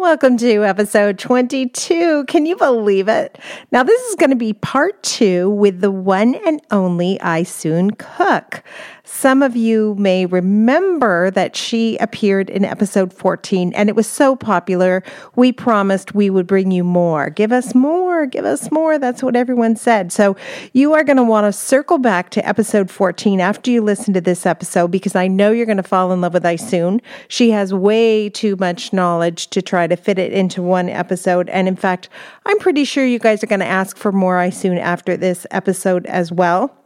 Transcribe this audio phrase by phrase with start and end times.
[0.00, 2.26] Welcome to episode 22.
[2.28, 3.36] Can you believe it?
[3.72, 8.62] Now, this is going to be part two with the one and only Isoon Cook.
[9.10, 14.36] Some of you may remember that she appeared in episode 14 and it was so
[14.36, 15.02] popular.
[15.34, 17.30] We promised we would bring you more.
[17.30, 18.98] Give us more, give us more.
[18.98, 20.12] That's what everyone said.
[20.12, 20.36] So
[20.74, 24.20] you are going to want to circle back to episode 14 after you listen to
[24.20, 27.00] this episode because I know you're going to fall in love with Isoon.
[27.28, 31.48] She has way too much knowledge to try to fit it into one episode.
[31.48, 32.08] And in fact,
[32.46, 36.06] I'm pretty sure you guys are going to ask for more Isoon after this episode
[36.06, 36.77] as well.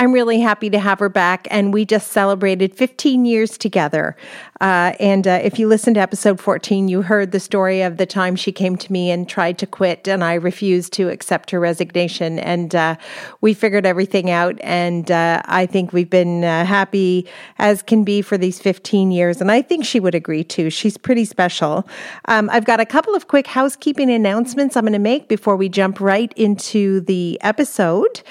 [0.00, 4.16] I'm really happy to have her back, and we just celebrated 15 years together.
[4.60, 8.06] Uh, and uh, if you listened to episode 14, you heard the story of the
[8.06, 11.58] time she came to me and tried to quit, and I refused to accept her
[11.58, 12.38] resignation.
[12.38, 12.94] And uh,
[13.40, 17.26] we figured everything out, and uh, I think we've been uh, happy
[17.58, 19.40] as can be for these 15 years.
[19.40, 20.70] And I think she would agree too.
[20.70, 21.88] She's pretty special.
[22.26, 25.68] Um, I've got a couple of quick housekeeping announcements I'm going to make before we
[25.68, 28.22] jump right into the episode.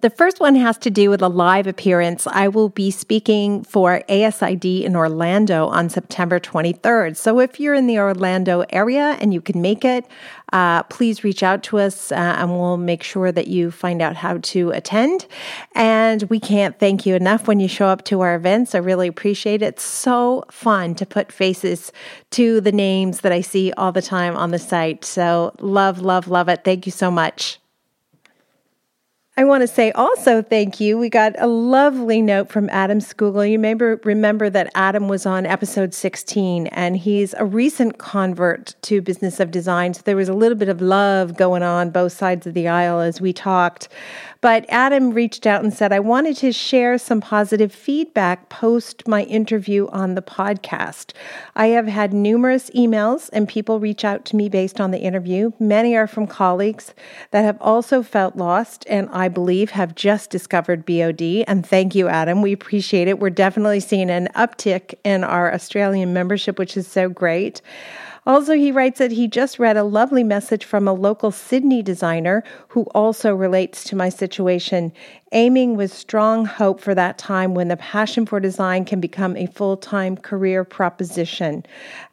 [0.00, 2.26] The first one has to do with a live appearance.
[2.26, 7.18] I will be speaking for ASID in Orlando on September 23rd.
[7.18, 10.06] So if you're in the Orlando area and you can make it,
[10.54, 14.16] uh, please reach out to us uh, and we'll make sure that you find out
[14.16, 15.26] how to attend.
[15.74, 18.74] And we can't thank you enough when you show up to our events.
[18.74, 19.66] I really appreciate it.
[19.66, 21.92] It's so fun to put faces
[22.30, 25.04] to the names that I see all the time on the site.
[25.04, 26.64] So love, love, love it.
[26.64, 27.59] Thank you so much.
[29.40, 30.98] I want to say also thank you.
[30.98, 33.50] We got a lovely note from Adam Skugel.
[33.50, 39.00] You may remember that Adam was on episode 16 and he's a recent convert to
[39.00, 39.94] Business of Design.
[39.94, 43.00] So there was a little bit of love going on both sides of the aisle
[43.00, 43.88] as we talked.
[44.40, 49.24] But Adam reached out and said, I wanted to share some positive feedback post my
[49.24, 51.12] interview on the podcast.
[51.54, 55.52] I have had numerous emails and people reach out to me based on the interview.
[55.58, 56.94] Many are from colleagues
[57.32, 61.44] that have also felt lost and I believe have just discovered BOD.
[61.46, 62.40] And thank you, Adam.
[62.40, 63.18] We appreciate it.
[63.18, 67.60] We're definitely seeing an uptick in our Australian membership, which is so great.
[68.26, 72.44] Also, he writes that he just read a lovely message from a local Sydney designer
[72.68, 74.92] who also relates to my situation
[75.32, 79.46] aiming with strong hope for that time when the passion for design can become a
[79.46, 81.64] full time career proposition.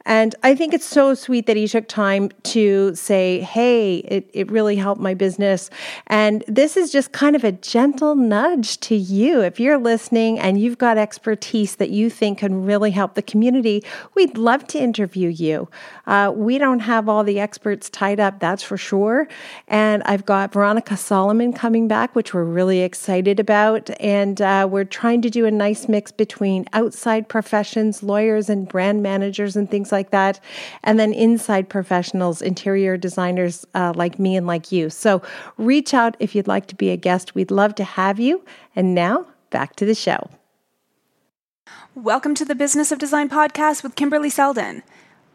[0.08, 4.50] And I think it's so sweet that he took time to say, hey, it, it
[4.50, 5.68] really helped my business.
[6.06, 9.42] And this is just kind of a gentle nudge to you.
[9.42, 13.84] If you're listening and you've got expertise that you think can really help the community,
[14.14, 15.68] we'd love to interview you.
[16.06, 19.28] Uh, we don't have all the experts tied up, that's for sure.
[19.66, 23.90] And I've got Veronica Solomon coming back, which we're really excited about.
[24.00, 29.02] And uh, we're trying to do a nice mix between outside professions, lawyers and brand
[29.02, 30.40] managers and things like that,
[30.82, 34.90] and then inside professionals, interior designers uh, like me and like you.
[34.90, 35.22] So
[35.56, 37.34] reach out if you'd like to be a guest.
[37.34, 38.44] We'd love to have you.
[38.74, 40.30] And now back to the show.
[41.94, 44.82] Welcome to the Business of Design podcast with Kimberly Seldon.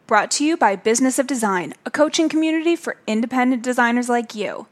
[0.07, 4.67] Brought to you by Business of Design, a coaching community for independent designers like you.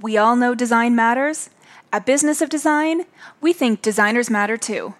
[0.00, 1.50] We all know design matters,
[1.92, 3.06] at Business of Design,
[3.40, 4.94] we think designers matter too.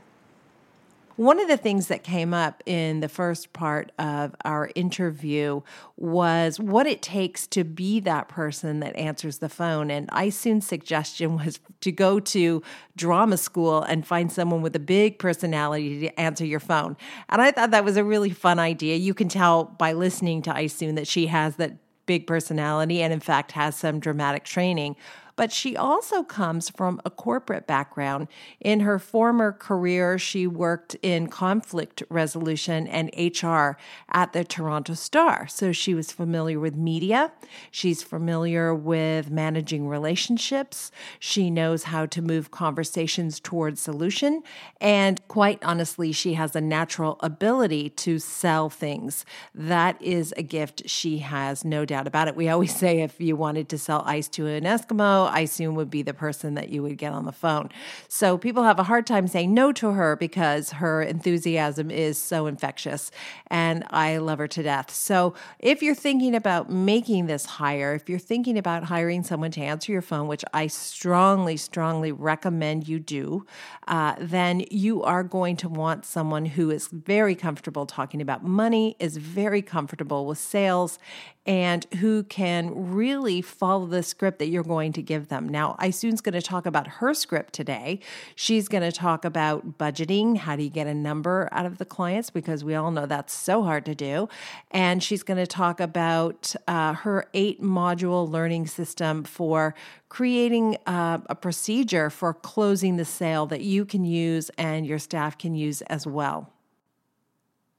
[1.17, 5.63] One of the things that came up in the first part of our interview
[5.97, 9.91] was what it takes to be that person that answers the phone.
[9.91, 12.63] And Isoon's suggestion was to go to
[12.97, 16.99] drama school and find someone with a big personality to answer your phone.
[17.31, 18.97] And I thought that was a really fun idea.
[18.97, 23.21] You can tell by listening to Isoon that she has that big personality and, in
[23.21, 24.97] fact, has some dramatic training
[25.37, 28.27] but she also comes from a corporate background.
[28.61, 33.79] In her former career, she worked in conflict resolution and HR
[34.11, 35.47] at the Toronto Star.
[35.47, 37.33] So she was familiar with media.
[37.71, 40.91] She's familiar with managing relationships.
[41.19, 44.43] She knows how to move conversations towards solution.
[44.81, 49.25] And quite honestly, she has a natural ability to sell things.
[49.55, 52.37] That is a gift she has, no doubt about it.
[52.37, 56.03] We always say if you wanted to sell ice to an Eskimo, Isoon would be
[56.03, 57.71] the person that you would get on the phone.
[58.09, 62.47] So people have a hard time saying no to her because her enthusiasm is so
[62.47, 63.11] infectious
[63.49, 64.91] and I love her to death.
[64.91, 69.61] So if you're thinking about making this hire, if you're thinking about hiring someone to
[69.61, 73.47] answer your phone, which I strongly, strongly recommend you do,
[73.89, 78.97] uh, then you are going to want someone who is very comfortable talking about money,
[78.99, 80.99] is very comfortable with sales,
[81.47, 85.49] and who can really follow the script that you're going to give them.
[85.49, 88.01] Now, Isoon's going to talk about her script today.
[88.35, 90.39] She's going to talk about budgeting.
[90.39, 92.31] How do you get a number out of the clients?
[92.31, 94.29] Because we all know that's so hard to do.
[94.71, 99.75] And she's going to talk about uh, her eight module learning system for
[100.09, 105.39] creating uh, a procedure for closing the sale that you can use and your staff
[105.39, 106.53] can use as well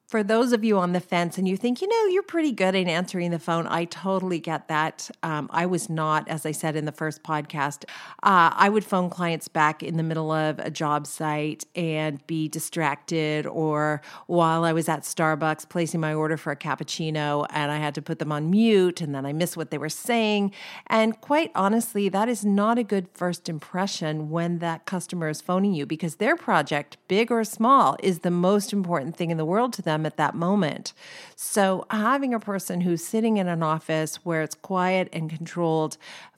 [0.07, 2.75] for those of you on the fence and you think, you know, you're pretty good
[2.75, 5.12] at answering the phone, I totally get that.
[5.21, 7.83] Um, I was not, as I said in the first podcast,
[8.24, 12.48] uh, I would phone clients back in the middle of a job site and be
[12.48, 17.77] distracted, or while I was at Starbucks placing my order for a cappuccino and I
[17.77, 20.53] had to put them on mute and then I missed what they were saying.
[20.88, 25.74] And quite honestly, that is not a good first impression when that customer is phoning
[25.74, 29.74] you because their project, big or small, is the most important thing in the world
[29.74, 30.94] to them them at that moment.
[31.36, 35.98] So, having a person who's sitting in an office where it's quiet and controlled,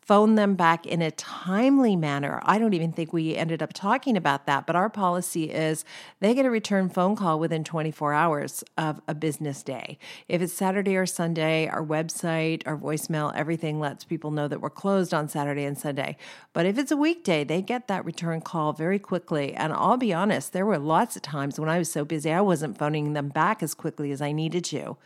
[0.10, 2.42] phone them back in a timely manner.
[2.42, 5.86] I don't even think we ended up talking about that, but our policy is
[6.20, 10.00] they get a return phone call within 24 hours of a business day.
[10.28, 14.72] If it's Saturday or Sunday, our website, our voicemail, everything lets people know that we're
[14.72, 16.18] closed on Saturday and Sunday.
[16.54, 19.54] But if it's a weekday, they get that return call very quickly.
[19.54, 22.42] And I'll be honest, there were lots of times when I was so busy, I
[22.42, 24.98] wasn't phoning them back as quickly as I needed to.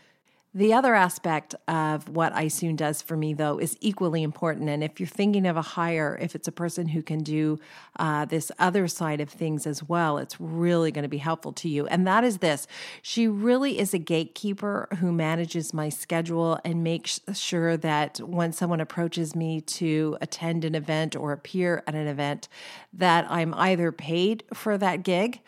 [0.55, 4.69] The other aspect of what Isoon does for me, though, is equally important.
[4.69, 7.59] And if you're thinking of a hire, if it's a person who can do
[7.97, 11.67] uh, this other side of things as well, it's really going to be helpful to
[11.67, 11.87] you.
[11.87, 12.67] And that is this
[13.01, 18.79] she really is a gatekeeper who manages my schedule and makes sure that when someone
[18.79, 22.47] approaches me to attend an event or appear at an event,
[22.93, 25.41] that I'm either paid for that gig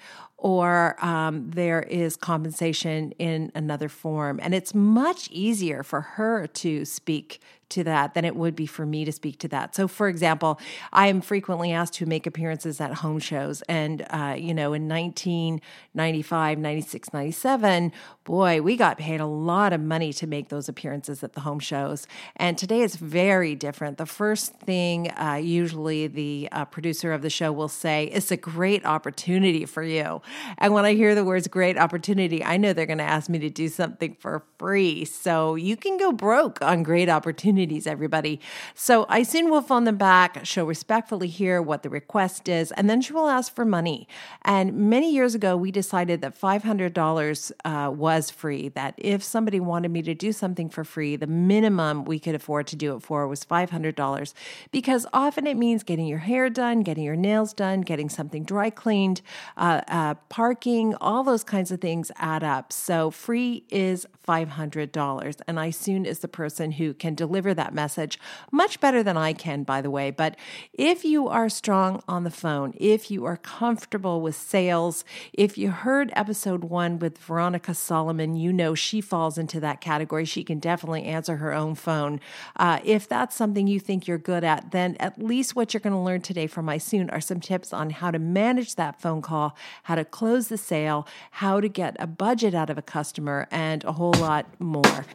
[0.46, 4.40] or um, there is compensation in another form.
[4.44, 8.86] And it's much easier for her to speak to that than it would be for
[8.86, 9.76] me to speak to that.
[9.76, 10.60] So, for example,
[10.94, 13.62] I am frequently asked to make appearances at home shows.
[13.64, 17.92] And, uh, you know, in 1995, 96, 97,
[18.24, 21.60] boy, we got paid a lot of money to make those appearances at the home
[21.60, 22.08] shows.
[22.36, 23.98] And today it's very different.
[23.98, 28.38] The first thing, uh, usually, the uh, producer of the show will say, it's a
[28.38, 30.22] great opportunity for you.
[30.58, 33.40] And when I hear the words great opportunity, I know they're going to ask me
[33.40, 35.06] to do something for free.
[35.06, 38.40] So you can go broke on great opportunity opportunities, everybody.
[38.74, 40.46] So Isoon will phone them back.
[40.46, 44.08] She'll respectfully hear what the request is, and then she will ask for money.
[44.42, 49.92] And many years ago, we decided that $500 uh, was free, that if somebody wanted
[49.92, 53.26] me to do something for free, the minimum we could afford to do it for
[53.26, 54.34] was $500
[54.72, 58.70] because often it means getting your hair done, getting your nails done, getting something dry
[58.70, 59.22] cleaned,
[59.56, 62.74] uh, uh, parking, all those kinds of things add up.
[62.74, 65.42] So free is $500.
[65.48, 68.20] And Isoon is the person who can deliver deliver that message
[68.52, 70.10] much better than I can, by the way.
[70.10, 70.36] But
[70.74, 75.70] if you are strong on the phone, if you are comfortable with sales, if you
[75.70, 80.26] heard episode one with Veronica Solomon, you know she falls into that category.
[80.26, 82.20] She can definitely answer her own phone.
[82.56, 85.94] Uh, if that's something you think you're good at, then at least what you're going
[85.94, 89.56] to learn today from Isoon are some tips on how to manage that phone call,
[89.84, 93.84] how to close the sale, how to get a budget out of a customer, and
[93.84, 95.06] a whole lot more.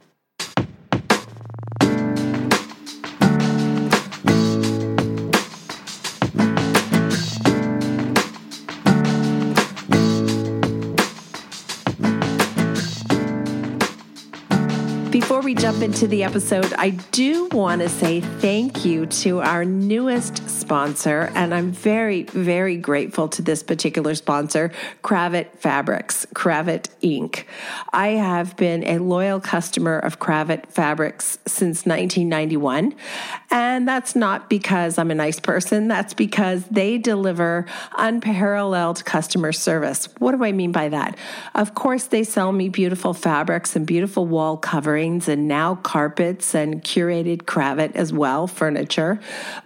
[15.50, 20.49] We jump into the episode, I do want to say thank you to our newest
[20.49, 24.71] sponsor, and I'm very, very grateful to this particular sponsor,
[25.02, 27.47] Kravet Fabrics, Kravet Inc.
[27.92, 32.95] I have been a loyal customer of Kravet Fabrics since 1991,
[33.50, 37.66] and that's not because I'm a nice person, that's because they deliver
[37.99, 40.09] unparalleled customer service.
[40.19, 41.19] What do I mean by that?
[41.57, 46.82] Of course, they sell me beautiful fabrics and beautiful wall coverings and now carpets and
[46.82, 49.20] curated Kravet as well, furniture.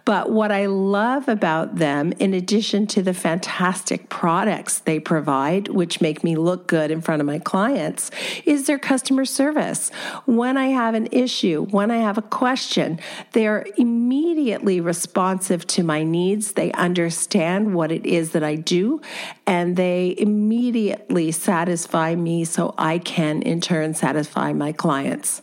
[0.05, 6.01] But what I love about them, in addition to the fantastic products they provide, which
[6.01, 8.11] make me look good in front of my clients,
[8.45, 9.91] is their customer service.
[10.27, 13.01] When I have an issue, when I have a question,
[13.33, 16.53] they're immediately responsive to my needs.
[16.53, 19.01] They understand what it is that I do,
[19.47, 25.43] and they immediately satisfy me so I can, in turn, satisfy my clients.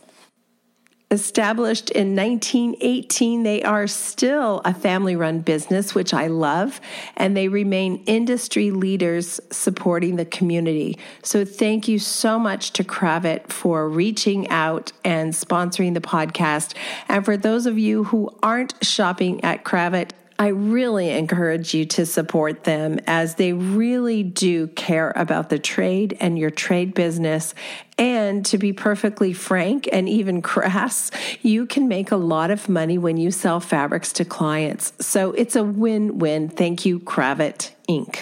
[1.12, 6.80] Established in 1918, they are still a family run business, which I love,
[7.18, 10.98] and they remain industry leaders supporting the community.
[11.22, 16.74] So, thank you so much to Kravet for reaching out and sponsoring the podcast.
[17.08, 20.12] And for those of you who aren't shopping at Kravet,
[20.42, 26.16] I really encourage you to support them as they really do care about the trade
[26.18, 27.54] and your trade business.
[27.96, 32.98] And to be perfectly frank and even crass, you can make a lot of money
[32.98, 34.92] when you sell fabrics to clients.
[34.98, 36.48] So it's a win win.
[36.48, 38.18] Thank you, Kravet Inc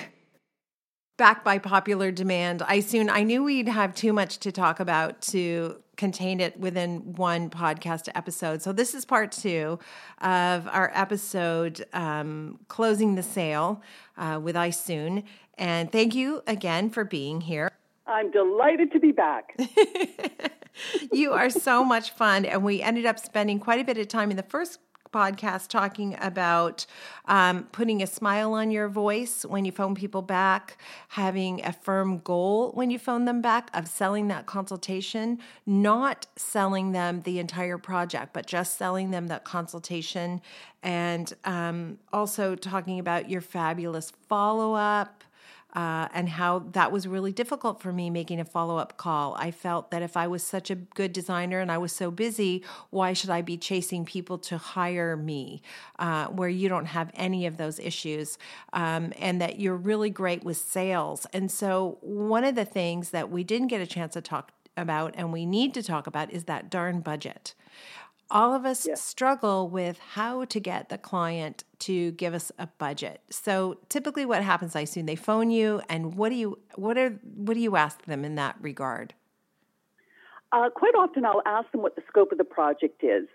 [1.16, 2.62] back by popular demand.
[2.62, 7.50] Isoon I knew we'd have too much to talk about to contain it within one
[7.50, 8.62] podcast episode.
[8.62, 9.78] So this is part two
[10.22, 13.82] of our episode um, closing the sale
[14.16, 15.24] uh, with Isoon.
[15.58, 17.70] And thank you again for being here.
[18.06, 19.54] I'm delighted to be back.
[21.12, 22.46] you are so much fun.
[22.46, 24.78] And we ended up spending quite a bit of time in the first
[25.12, 26.86] podcast talking about
[27.26, 32.18] um, putting a smile on your voice when you phone people back, having a firm
[32.18, 37.78] goal when you phone them back of selling that consultation, not selling them the entire
[37.78, 40.40] project, but just selling them that consultation,
[40.82, 45.19] and um, also talking about your fabulous follow up
[45.74, 49.34] uh, and how that was really difficult for me making a follow up call.
[49.38, 52.64] I felt that if I was such a good designer and I was so busy,
[52.90, 55.62] why should I be chasing people to hire me
[55.98, 58.38] uh, where you don't have any of those issues?
[58.72, 61.26] Um, and that you're really great with sales.
[61.32, 65.14] And so, one of the things that we didn't get a chance to talk about
[65.16, 67.54] and we need to talk about is that darn budget
[68.30, 69.02] all of us yes.
[69.02, 73.20] struggle with how to get the client to give us a budget.
[73.30, 77.10] So typically what happens I assume they phone you and what do you what are
[77.34, 79.14] what do you ask them in that regard?
[80.52, 83.26] Uh, quite often I'll ask them what the scope of the project is.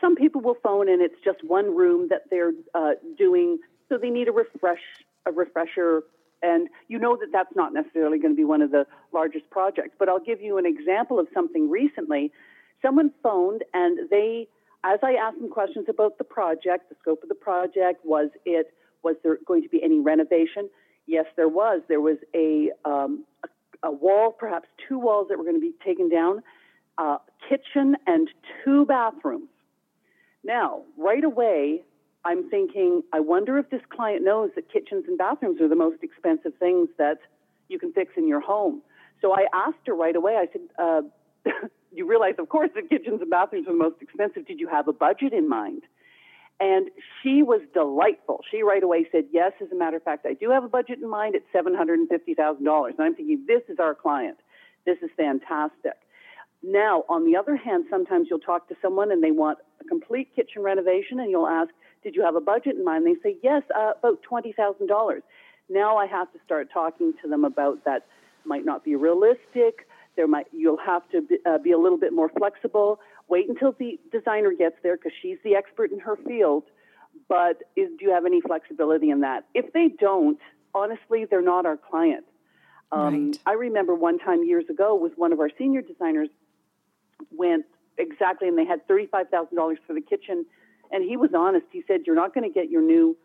[0.00, 4.10] Some people will phone and it's just one room that they're uh, doing so they
[4.10, 4.80] need a refresh
[5.26, 6.02] a refresher
[6.42, 9.94] and you know that that's not necessarily going to be one of the largest projects
[9.98, 12.32] but I'll give you an example of something recently
[12.82, 14.48] someone phoned and they,
[14.84, 18.72] as I asked them questions about the project, the scope of the project, was it,
[19.02, 20.68] was there going to be any renovation?
[21.06, 21.82] Yes, there was.
[21.88, 25.74] There was a, um, a, a, wall, perhaps two walls that were going to be
[25.84, 26.42] taken down,
[26.98, 27.18] uh,
[27.48, 28.28] kitchen and
[28.64, 29.48] two bathrooms.
[30.44, 31.82] Now, right away,
[32.24, 36.02] I'm thinking, I wonder if this client knows that kitchens and bathrooms are the most
[36.02, 37.18] expensive things that
[37.68, 38.82] you can fix in your home.
[39.20, 41.02] So I asked her right away, I said, uh,
[41.92, 44.46] you realize, of course, that kitchens and bathrooms are the most expensive.
[44.46, 45.82] Did you have a budget in mind?
[46.60, 46.90] And
[47.22, 48.40] she was delightful.
[48.50, 50.98] She right away said, Yes, as a matter of fact, I do have a budget
[51.02, 51.34] in mind.
[51.34, 52.90] It's $750,000.
[52.90, 54.38] And I'm thinking, This is our client.
[54.84, 55.96] This is fantastic.
[56.62, 60.28] Now, on the other hand, sometimes you'll talk to someone and they want a complete
[60.36, 61.70] kitchen renovation, and you'll ask,
[62.04, 63.06] Did you have a budget in mind?
[63.06, 65.22] They say, Yes, uh, about $20,000.
[65.70, 68.06] Now I have to start talking to them about that
[68.44, 72.12] might not be realistic there might you'll have to be, uh, be a little bit
[72.12, 73.00] more flexible.
[73.28, 76.64] Wait until the designer gets there because she's the expert in her field.
[77.28, 79.46] But is, do you have any flexibility in that?
[79.54, 80.38] If they don't,
[80.74, 82.24] honestly, they're not our client.
[82.92, 83.38] Um, right.
[83.46, 86.28] I remember one time years ago with one of our senior designers
[87.30, 87.66] went
[87.98, 90.44] exactly, and they had thirty-five thousand dollars for the kitchen,
[90.90, 91.66] and he was honest.
[91.70, 93.16] He said, "You're not going to get your new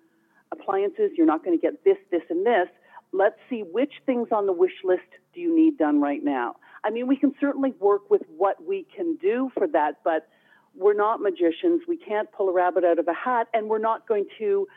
[0.52, 1.12] appliances.
[1.18, 2.68] You're not going to get this, this, and this.
[3.12, 6.92] Let's see which things on the wish list do you need done right now." I
[6.92, 10.28] mean, we can certainly work with what we can do for that, but
[10.76, 11.82] we're not magicians.
[11.88, 14.68] We can't pull a rabbit out of a hat, and we're not going to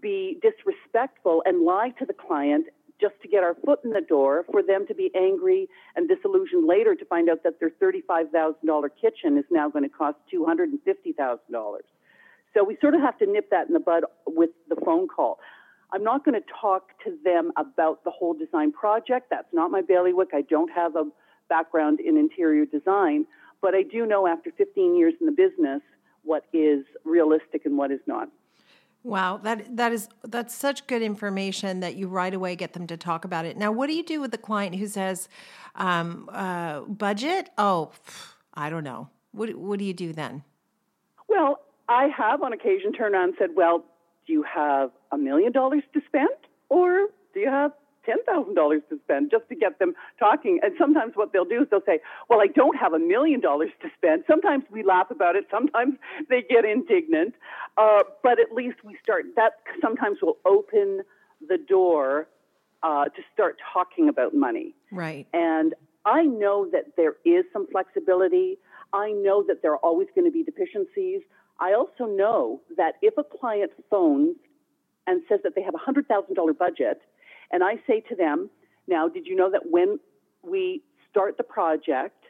[0.00, 2.66] be disrespectful and lie to the client
[3.00, 6.66] just to get our foot in the door for them to be angry and disillusioned
[6.66, 11.78] later to find out that their $35,000 kitchen is now going to cost $250,000.
[12.54, 15.38] So we sort of have to nip that in the bud with the phone call.
[15.92, 19.28] I'm not going to talk to them about the whole design project.
[19.30, 20.30] That's not my bailiwick.
[20.34, 21.04] I don't have a
[21.48, 23.26] background in interior design,
[23.60, 25.82] but I do know after 15 years in the business
[26.22, 28.28] what is realistic and what is not.
[29.04, 32.96] Wow, that that is that's such good information that you right away get them to
[32.96, 33.56] talk about it.
[33.56, 35.28] Now, what do you do with the client who says,
[35.76, 37.48] um, uh, "Budget?
[37.56, 37.92] Oh,
[38.54, 39.08] I don't know.
[39.30, 40.42] What What do you do then?
[41.28, 43.84] Well, I have on occasion turned around and said, "Well,
[44.26, 46.28] do you have a million dollars to spend,
[46.68, 47.72] or do you have
[48.06, 48.54] $10,000
[48.88, 50.60] to spend just to get them talking.
[50.62, 53.70] And sometimes what they'll do is they'll say, Well, I don't have a million dollars
[53.82, 54.24] to spend.
[54.26, 55.44] Sometimes we laugh about it.
[55.50, 55.94] Sometimes
[56.28, 57.34] they get indignant.
[57.76, 61.02] Uh, but at least we start, that sometimes will open
[61.46, 62.28] the door
[62.82, 64.74] uh, to start talking about money.
[64.90, 65.26] Right.
[65.32, 65.74] And
[66.04, 68.58] I know that there is some flexibility.
[68.92, 71.20] I know that there are always going to be deficiencies.
[71.60, 74.36] I also know that if a client phones
[75.06, 77.00] and says that they have a $100,000 budget
[77.50, 78.50] and I say to them,
[78.86, 79.98] now, did you know that when
[80.42, 82.24] we start the project,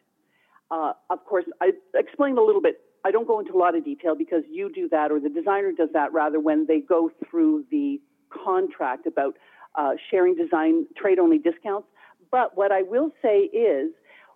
[0.70, 2.80] uh, of course, I explained a little bit.
[3.04, 5.72] I don't go into a lot of detail because you do that or the designer
[5.72, 9.34] does that rather when they go through the contract about
[9.76, 11.86] uh, sharing design trade only discounts.
[12.30, 13.92] But what I will say is,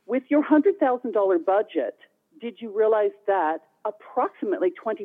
[0.07, 1.99] with your $100,000 budget,
[2.41, 5.03] did you realize that approximately 20%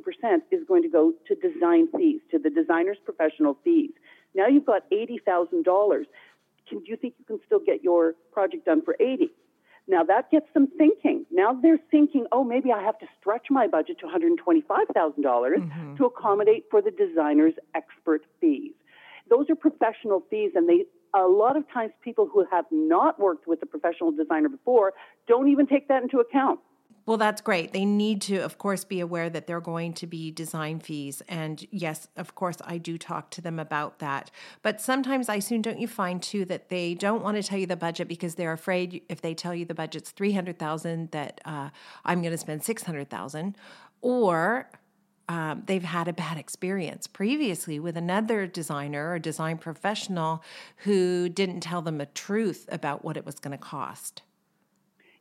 [0.52, 3.92] is going to go to design fees, to the designer's professional fees?
[4.38, 6.06] Now you've got $80,000.
[6.70, 9.32] Can, do you think you can still get your project done for 80?
[9.88, 11.26] Now that gets them thinking.
[11.32, 15.96] Now they're thinking, oh, maybe I have to stretch my budget to $125,000 mm-hmm.
[15.96, 18.74] to accommodate for the designer's expert fees.
[19.30, 23.48] Those are professional fees, and they a lot of times people who have not worked
[23.48, 24.94] with a professional designer before
[25.28, 26.60] don't even take that into account.
[27.08, 27.72] Well, that's great.
[27.72, 31.24] They need to, of course, be aware that they're going to be design fees.
[31.30, 34.30] And yes, of course, I do talk to them about that.
[34.62, 37.78] But sometimes Isoon don't you find too that they don't want to tell you the
[37.78, 41.70] budget because they're afraid if they tell you the budget's 300,000 that uh,
[42.04, 43.56] I'm going to spend 600,000
[44.02, 44.70] or
[45.30, 50.44] um, they've had a bad experience previously with another designer or design professional
[50.78, 54.24] who didn't tell them the truth about what it was going to cost.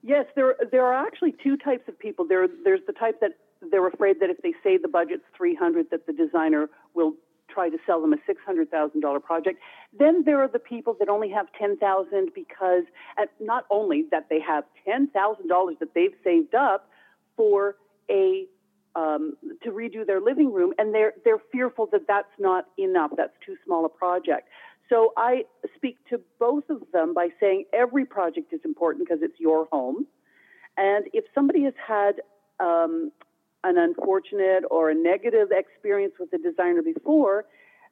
[0.06, 2.24] Yes, there there are actually two types of people.
[2.26, 3.32] There there's the type that
[3.72, 7.14] they're afraid that if they say the budget's 300 that the designer will
[7.48, 9.58] try to sell them a $600,000 project.
[9.98, 12.82] Then there are the people that only have 10,000 because
[13.40, 16.88] not only that they have $10,000 that they've saved up
[17.36, 17.76] for
[18.10, 18.46] a
[18.94, 23.10] um, to redo their living room, and they're they're fearful that that's not enough.
[23.14, 24.48] That's too small a project.
[24.88, 29.38] So I speak to both of them by saying every project is important because it's
[29.40, 30.06] your home.
[30.76, 32.20] And if somebody has had
[32.60, 33.10] um,
[33.64, 37.46] an unfortunate or a negative experience with a designer before,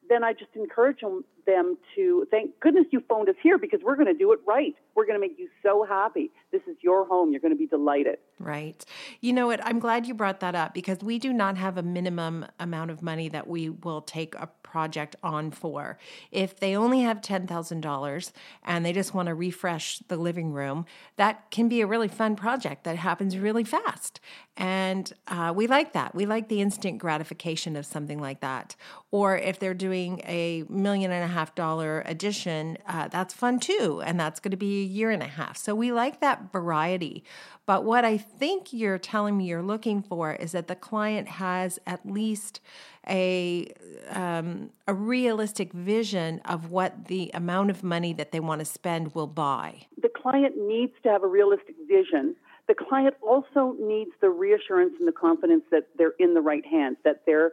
[0.08, 3.96] then I just encourage them, them to thank goodness you phoned us here because we're
[3.96, 4.74] going to do it right.
[4.94, 6.30] We're going to make you so happy.
[6.52, 7.32] This is your home.
[7.32, 8.18] You're going to be delighted.
[8.38, 8.84] Right.
[9.20, 9.64] You know what?
[9.64, 13.02] I'm glad you brought that up because we do not have a minimum amount of
[13.02, 15.98] money that we will take a project on for.
[16.32, 18.32] If they only have $10,000
[18.64, 20.84] and they just want to refresh the living room,
[21.16, 24.18] that can be a really fun project that happens really fast.
[24.56, 26.14] And uh, we like that.
[26.14, 28.74] We like the instant gratification of something like that.
[29.12, 34.02] Or if they're doing a million and a dollar addition, uh, that's fun too.
[34.04, 35.56] And that's going to be a year and a half.
[35.56, 37.24] So we like that variety.
[37.66, 41.78] But what I think you're telling me you're looking for is that the client has
[41.86, 42.60] at least
[43.08, 43.72] a
[44.10, 49.14] um, a realistic vision of what the amount of money that they want to spend
[49.14, 49.86] will buy.
[50.00, 52.36] The client needs to have a realistic vision.
[52.66, 56.96] The client also needs the reassurance and the confidence that they're in the right hands,
[57.04, 57.52] that they're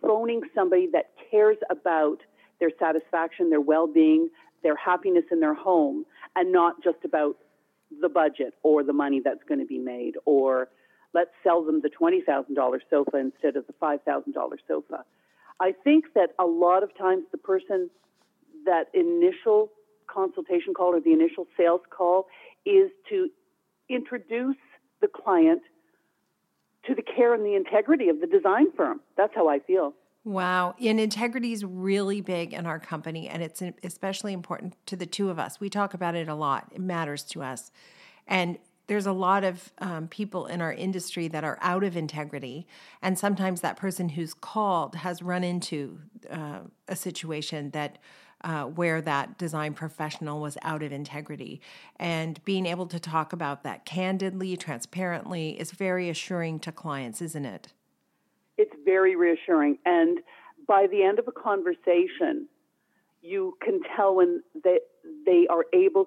[0.00, 2.18] phoning somebody that cares about
[2.60, 4.28] their satisfaction, their well-being,
[4.62, 6.04] their happiness in their home,
[6.36, 7.36] and not just about
[8.00, 10.68] the budget or the money that's going to be made or
[11.12, 14.34] let's sell them the $20,000 sofa instead of the $5,000
[14.68, 15.04] sofa.
[15.58, 17.90] I think that a lot of times the person
[18.64, 19.70] that initial
[20.06, 22.26] consultation call or the initial sales call
[22.64, 23.28] is to
[23.88, 24.56] introduce
[25.00, 25.62] the client
[26.86, 29.00] to the care and the integrity of the design firm.
[29.16, 29.94] That's how I feel.
[30.24, 30.74] Wow.
[30.80, 35.30] And integrity is really big in our company, and it's especially important to the two
[35.30, 35.60] of us.
[35.60, 37.70] We talk about it a lot, it matters to us.
[38.26, 42.66] And there's a lot of um, people in our industry that are out of integrity.
[43.00, 47.98] And sometimes that person who's called has run into uh, a situation that
[48.42, 51.60] uh, where that design professional was out of integrity.
[51.96, 57.44] And being able to talk about that candidly, transparently is very assuring to clients, isn't
[57.44, 57.72] it?
[58.60, 59.78] It's very reassuring.
[59.86, 60.18] And
[60.68, 62.46] by the end of a conversation,
[63.22, 64.80] you can tell when they,
[65.24, 66.04] they are able,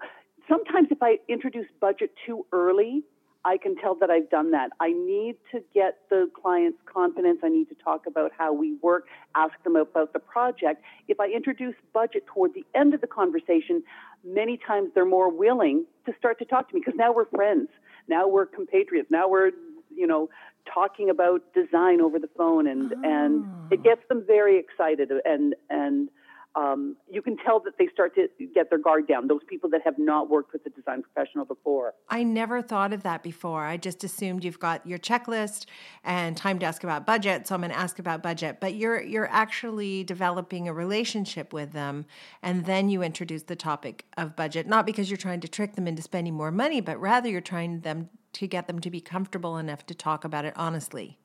[0.47, 3.01] sometimes if I introduce budget too early,
[3.43, 4.69] I can tell that I've done that.
[4.79, 7.39] I need to get the client's confidence.
[7.43, 10.83] I need to talk about how we work, ask them about the project.
[11.07, 13.83] If I introduce budget toward the end of the conversation,
[14.23, 17.69] many times they're more willing to start to talk to me because now we're friends.
[18.07, 19.09] Now we're compatriots.
[19.09, 19.51] Now we're
[19.95, 20.29] you know,
[20.71, 23.01] talking about design over the phone, and oh.
[23.03, 23.83] and it ah.
[23.83, 26.09] gets them very excited, and and
[26.55, 29.27] um, you can tell that they start to get their guard down.
[29.27, 31.93] Those people that have not worked with a design professional before.
[32.09, 33.65] I never thought of that before.
[33.65, 35.65] I just assumed you've got your checklist
[36.03, 38.59] and time to ask about budget, so I'm going to ask about budget.
[38.59, 42.05] But you're you're actually developing a relationship with them,
[42.43, 45.87] and then you introduce the topic of budget, not because you're trying to trick them
[45.87, 49.57] into spending more money, but rather you're trying them to get them to be comfortable
[49.57, 51.17] enough to talk about it honestly.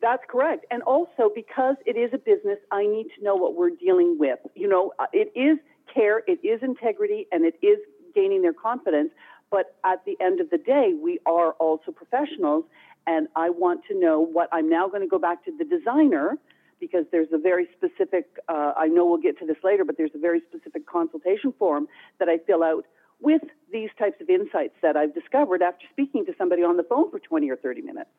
[0.00, 0.66] That's correct.
[0.70, 4.38] And also because it is a business, I need to know what we're dealing with.
[4.54, 5.58] You know, uh, it is
[5.92, 7.78] care, it is integrity, and it is
[8.14, 9.10] gaining their confidence.
[9.50, 12.64] But at the end of the day, we are also professionals.
[13.06, 16.38] And I want to know what I'm now going to go back to the designer
[16.80, 20.14] because there's a very specific, uh, I know we'll get to this later, but there's
[20.14, 22.84] a very specific consultation form that I fill out
[23.20, 27.10] with these types of insights that I've discovered after speaking to somebody on the phone
[27.10, 28.10] for 20 or 30 minutes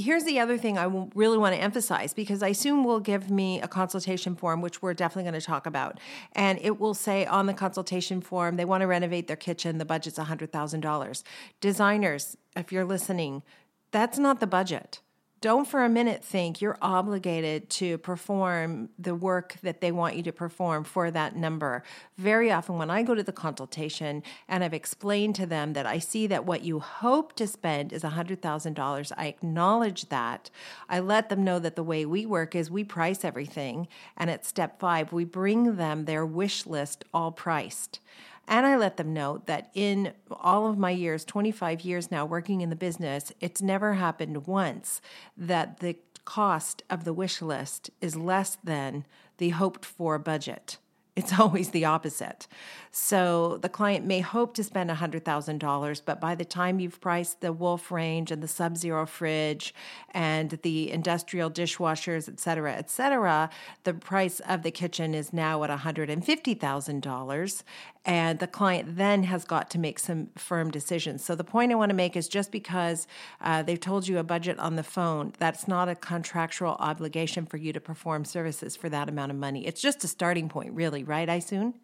[0.00, 3.68] here's the other thing I really want to emphasize because Isoon will give me a
[3.68, 6.00] consultation form, which we're definitely going to talk about.
[6.32, 9.84] And it will say on the consultation form, they want to renovate their kitchen, the
[9.84, 11.22] budget's $100,000.
[11.60, 13.42] Designers, if you're listening,
[13.90, 15.00] that's not the budget
[15.40, 20.22] don't for a minute think you're obligated to perform the work that they want you
[20.22, 21.82] to perform for that number.
[22.18, 25.98] Very often, when I go to the consultation and I've explained to them that I
[25.98, 30.50] see that what you hope to spend is $100,000, I acknowledge that.
[30.90, 33.88] I let them know that the way we work is we price everything.
[34.18, 38.00] And at step five, we bring them their wish list all priced.
[38.48, 42.60] And I let them know that in all of my years, 25 years now working
[42.60, 45.00] in the business, it's never happened once
[45.36, 49.04] that the cost of the wish list is less than
[49.38, 50.78] the hoped for budget.
[51.16, 52.46] It's always the opposite.
[52.92, 57.52] So the client may hope to spend $100,000, but by the time you've priced the
[57.52, 59.74] Wolf range and the Sub Zero fridge
[60.12, 63.50] and the industrial dishwashers, et cetera, et cetera,
[63.84, 67.62] the price of the kitchen is now at $150,000.
[68.06, 71.22] And the client then has got to make some firm decisions.
[71.22, 73.06] So the point I want to make is just because
[73.42, 77.58] uh, they've told you a budget on the phone, that's not a contractual obligation for
[77.58, 79.66] you to perform services for that amount of money.
[79.66, 81.74] It's just a starting point, really, right, Isoon?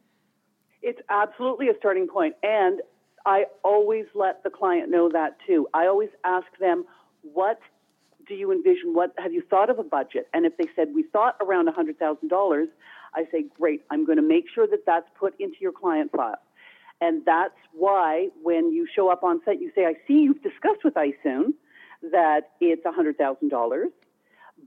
[0.81, 2.81] It's absolutely a starting point, and
[3.27, 5.67] I always let the client know that too.
[5.75, 6.85] I always ask them,
[7.23, 7.59] "What
[8.29, 8.95] do you envision?
[8.95, 11.99] What have you thought of a budget?" And if they said we thought around hundred
[11.99, 12.69] thousand dollars,
[13.17, 13.83] I say, "Great.
[13.91, 16.37] I'm going to make sure that that's put into your client file."
[17.01, 20.85] And that's why when you show up on site, you say, "I see you've discussed
[20.85, 21.55] with Isoon
[22.13, 23.91] that it's hundred thousand dollars."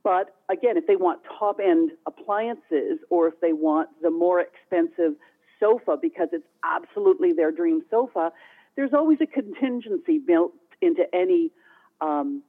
[0.03, 5.15] But again, if they want top end appliances or if they want the more expensive
[5.59, 8.31] sofa because it's absolutely their dream sofa,
[8.75, 11.51] there's always a contingency built into any
[12.01, 12.43] um,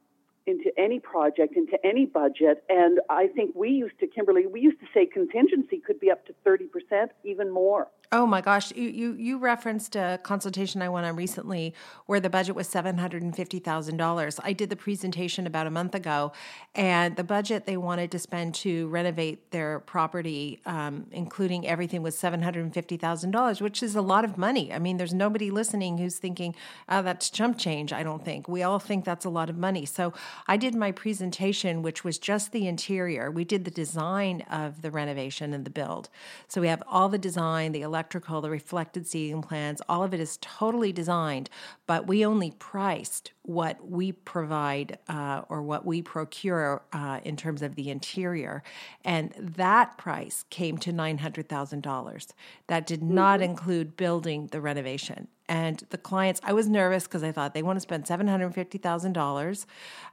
[0.47, 2.65] into any project, into any budget.
[2.69, 6.27] And I think we used to, Kimberly, we used to say contingency could be up
[6.27, 7.89] to 30%, even more.
[8.13, 11.73] Oh my gosh, you, you, you referenced a consultation I went on recently
[12.07, 14.41] where the budget was $750,000.
[14.43, 16.33] I did the presentation about a month ago,
[16.75, 22.17] and the budget they wanted to spend to renovate their property, um, including everything, was
[22.17, 24.73] $750,000, which is a lot of money.
[24.73, 26.57] I mean, there's nobody listening who's thinking,
[26.89, 28.49] oh, that's chump change, I don't think.
[28.49, 29.87] We all think that's a lot of money.
[29.87, 30.13] So
[30.49, 33.31] I did my presentation, which was just the interior.
[33.31, 36.09] We did the design of the renovation and the build.
[36.49, 40.21] So we have all the design, the electrical, the reflected ceiling plans, all of it
[40.21, 41.51] is totally designed,
[41.87, 47.61] but we only priced what we provide uh, or what we procure uh, in terms
[47.61, 48.63] of the interior.
[49.05, 52.27] And that price came to $900,000.
[52.69, 53.51] That did not mm-hmm.
[53.51, 55.29] include building the renovation.
[55.51, 59.67] And the clients, I was nervous because I thought they want to spend $750,000.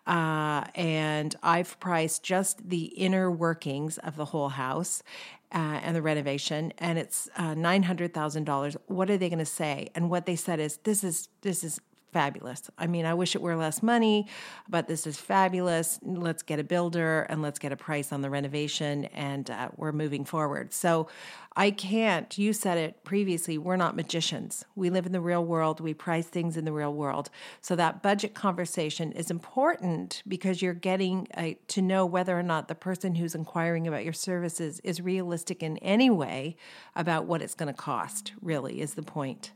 [0.08, 5.04] Uh, and I've priced just the inner workings of the whole house.
[5.50, 8.76] Uh, and the renovation, and it's uh, nine hundred thousand dollars.
[8.88, 9.88] What are they going to say?
[9.95, 11.80] And what they said is, "This is this is
[12.12, 12.70] fabulous.
[12.78, 14.28] I mean, I wish it were less money,
[14.67, 16.00] but this is fabulous.
[16.02, 19.91] Let's get a builder and let's get a price on the renovation, and uh, we're
[19.91, 20.74] moving forward.
[20.74, 21.08] So
[21.56, 24.63] I can't, you said it previously, we're not magicians.
[24.76, 27.32] We live in the real world, we price things in the real world.
[27.62, 32.67] So that budget conversation is important because you're getting uh, to know whether or not
[32.67, 36.58] the person who's inquiring about your services is realistic in any way
[36.96, 39.52] about what it's going to cost, really, is the point.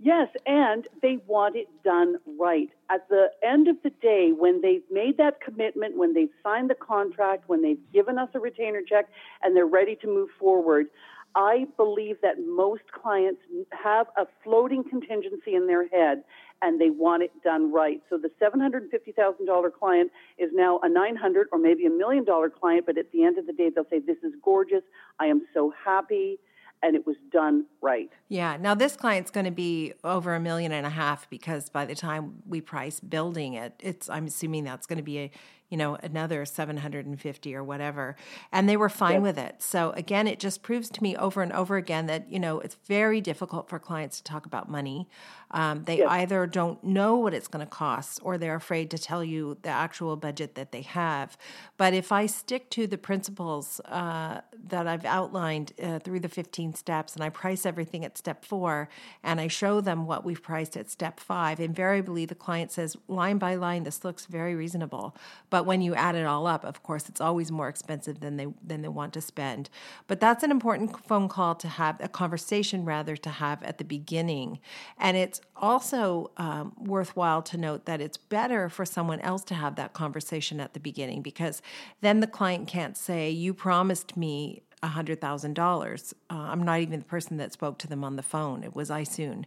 [0.00, 2.68] Yes, and they want it done right.
[2.88, 6.76] At the end of the day, when they've made that commitment, when they've signed the
[6.76, 9.06] contract, when they've given us a retainer check,
[9.42, 10.86] and they're ready to move forward,
[11.34, 13.40] I believe that most clients
[13.72, 16.22] have a floating contingency in their head
[16.62, 18.00] and they want it done right.
[18.08, 22.98] So the $750,000 client is now a 900 or maybe a million dollar client, but
[22.98, 24.82] at the end of the day, they'll say, This is gorgeous.
[25.20, 26.38] I am so happy
[26.82, 28.10] and it was done right.
[28.28, 28.56] Yeah.
[28.56, 31.94] Now this client's going to be over a million and a half because by the
[31.94, 35.30] time we price building it, it's I'm assuming that's going to be a
[35.68, 38.16] you know, another 750 or whatever.
[38.52, 39.62] And they were fine with it.
[39.62, 42.76] So again, it just proves to me over and over again that, you know, it's
[42.86, 45.08] very difficult for clients to talk about money.
[45.50, 49.24] Um, they either don't know what it's going to cost or they're afraid to tell
[49.24, 51.38] you the actual budget that they have.
[51.76, 56.74] But if I stick to the principles uh, that I've outlined uh, through the 15
[56.74, 58.88] steps and I price everything at step four
[59.22, 63.38] and I show them what we've priced at step five, invariably the client says, line
[63.38, 65.16] by line, this looks very reasonable.
[65.48, 68.36] But but when you add it all up, of course, it's always more expensive than
[68.36, 69.68] they than they want to spend.
[70.06, 73.84] But that's an important phone call to have, a conversation rather to have at the
[73.84, 74.60] beginning.
[74.98, 79.74] And it's also um, worthwhile to note that it's better for someone else to have
[79.74, 81.60] that conversation at the beginning because
[82.02, 86.14] then the client can't say, "You promised me." $100,000.
[86.30, 88.62] Uh, I'm not even the person that spoke to them on the phone.
[88.62, 89.44] It was Isoon.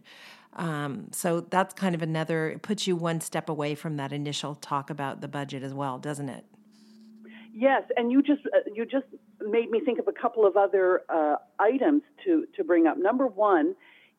[0.54, 4.54] Um, so that's kind of another, it puts you one step away from that initial
[4.54, 6.44] talk about the budget as well, doesn't it?
[7.54, 9.04] Yes, and you just uh, you just
[9.40, 12.96] made me think of a couple of other uh, items to to bring up.
[12.96, 13.74] Number one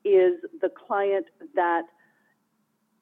[0.05, 1.83] is the client that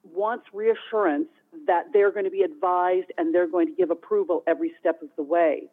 [0.03, 1.27] wants reassurance
[1.67, 5.09] that they're going to be advised and they're going to give approval every step of
[5.17, 5.63] the way.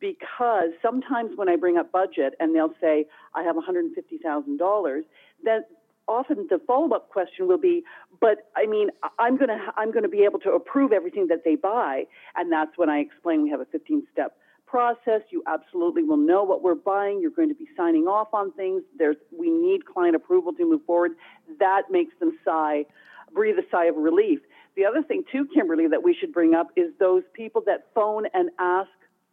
[0.00, 5.00] Because sometimes when I bring up budget and they'll say I have $150,000,
[5.44, 5.62] then
[6.08, 7.84] often the follow-up question will be,
[8.20, 11.44] but I mean, I'm going to I'm going to be able to approve everything that
[11.44, 12.04] they buy,
[12.36, 14.36] and that's when I explain we have a 15-step
[14.66, 15.20] process.
[15.30, 17.20] You absolutely will know what we're buying.
[17.20, 18.82] You're going to be signing off on things.
[18.96, 21.12] There's we need client approval to move forward.
[21.58, 22.86] That makes them sigh,
[23.34, 24.40] breathe a sigh of relief.
[24.74, 28.24] The other thing too, Kimberly, that we should bring up is those people that phone
[28.32, 28.88] and ask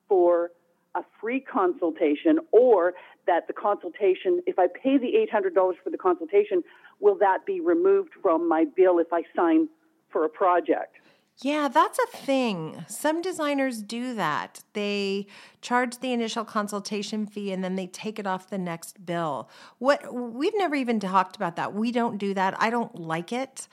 [0.10, 0.52] for
[0.96, 2.94] a free consultation or
[3.28, 5.54] that the consultation, if I pay the $800
[5.84, 6.64] for the consultation,
[7.00, 9.70] will that be removed from my bill if I sign
[10.10, 10.96] for a project?
[11.42, 12.84] Yeah, that's a thing.
[12.90, 14.62] Some designers do that.
[14.74, 15.26] They
[15.62, 19.50] charge the initial consultation fee and then they take it off the next bill.
[19.78, 21.74] What we've never even talked about that.
[21.74, 22.62] We don't do that.
[22.62, 23.70] I don't like it.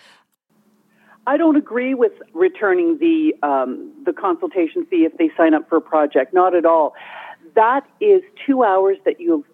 [1.27, 5.77] I don't agree with returning the um, the consultation fee if they sign up for
[5.77, 6.33] a project.
[6.33, 6.95] Not at all.
[7.57, 9.47] That is two hours that you've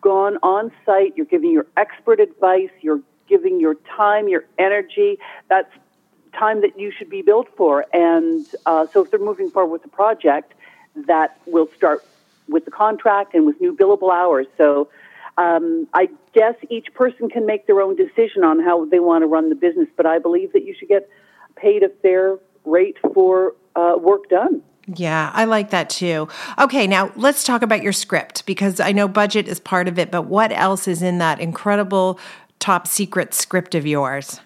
[0.00, 1.14] gone on site.
[1.16, 2.70] You're giving your expert advice.
[2.80, 5.18] You're giving your time, your energy.
[5.48, 5.70] That's
[6.32, 7.84] time that you should be billed for.
[7.92, 10.54] And uh, so, if they're moving forward with the project,
[11.06, 12.04] that will start
[12.48, 14.46] with the contract and with new billable hours.
[14.56, 14.88] So
[15.36, 19.26] um, I guess each person can make their own decision on how they want to
[19.26, 21.08] run the business, but I believe that you should get
[21.56, 24.62] paid a fair rate for uh, work done.
[24.94, 26.28] Yeah, I like that too.
[26.58, 30.10] Okay, now let's talk about your script because I know budget is part of it,
[30.10, 32.18] but what else is in that incredible
[32.58, 34.40] top secret script of yours?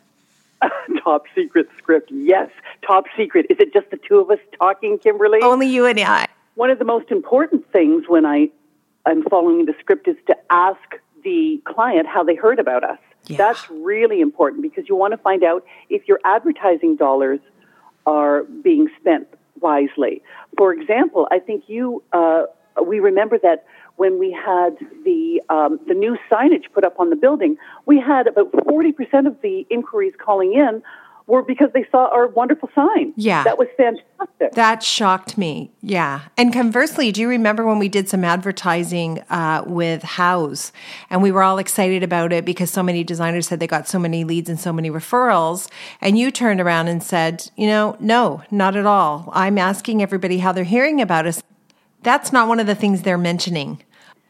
[1.05, 2.51] top secret script, yes,
[2.87, 3.47] top secret.
[3.51, 5.41] Is it just the two of us talking, Kimberly?
[5.43, 6.27] Only you and I.
[6.55, 8.51] One of the most important things when I
[9.07, 10.81] I'm following the script is to ask
[11.25, 12.99] the client how they heard about us.
[13.27, 13.37] Yeah.
[13.37, 17.41] That's really important because you want to find out if your advertising dollars
[18.07, 19.29] are being spent
[19.61, 20.23] wisely.
[20.57, 22.45] For example, I think you uh,
[22.85, 23.65] we remember that
[23.97, 28.27] when we had the um, the new signage put up on the building, we had
[28.27, 30.83] about forty percent of the inquiries calling in
[31.27, 33.13] were because they saw our wonderful sign.
[33.17, 33.45] Yeah.
[33.45, 34.53] That was fantastic.
[34.53, 35.71] That shocked me.
[35.81, 36.23] Yeah.
[36.37, 40.73] And conversely, do you remember when we did some advertising uh, with House
[41.11, 43.99] and we were all excited about it because so many designers said they got so
[43.99, 45.71] many leads and so many referrals?
[46.01, 49.31] And you turned around and said, you know, no, not at all.
[49.33, 51.43] I'm asking everybody how they're hearing about us.
[52.03, 53.83] That's not one of the things they're mentioning.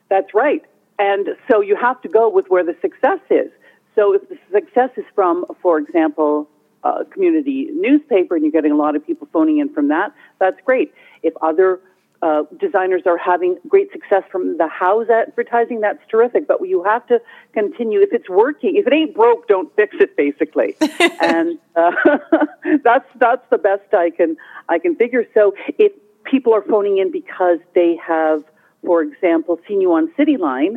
[0.08, 0.62] That's right.
[0.98, 3.50] And so you have to go with where the success is.
[3.94, 6.48] So if the success is from, for example,
[6.84, 10.58] uh, community newspaper and you're getting a lot of people phoning in from that, that's
[10.64, 10.92] great.
[11.22, 11.80] If other
[12.22, 16.46] uh, designers are having great success from the house advertising, that's terrific.
[16.46, 17.20] But you have to
[17.52, 18.00] continue.
[18.00, 20.16] If it's working, if it ain't broke, don't fix it.
[20.16, 20.76] Basically,
[21.20, 21.90] and uh,
[22.84, 24.36] that's that's the best I can
[24.68, 25.24] I can figure.
[25.34, 25.92] So if
[26.24, 28.44] people are phoning in because they have,
[28.84, 30.76] for example, seen you on Cityline,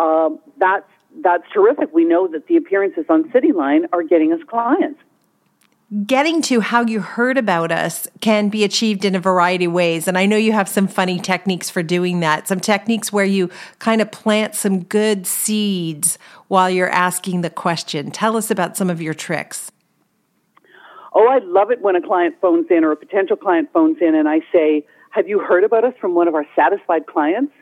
[0.00, 0.90] uh, that's
[1.22, 1.92] that's terrific.
[1.92, 4.98] We know that the appearances on Cityline are getting us clients.
[6.06, 10.08] Getting to how you heard about us can be achieved in a variety of ways.
[10.08, 13.50] And I know you have some funny techniques for doing that, some techniques where you
[13.78, 18.10] kind of plant some good seeds while you're asking the question.
[18.10, 19.70] Tell us about some of your tricks.
[21.14, 24.14] Oh, I love it when a client phones in or a potential client phones in
[24.14, 27.52] and I say, Have you heard about us from one of our satisfied clients?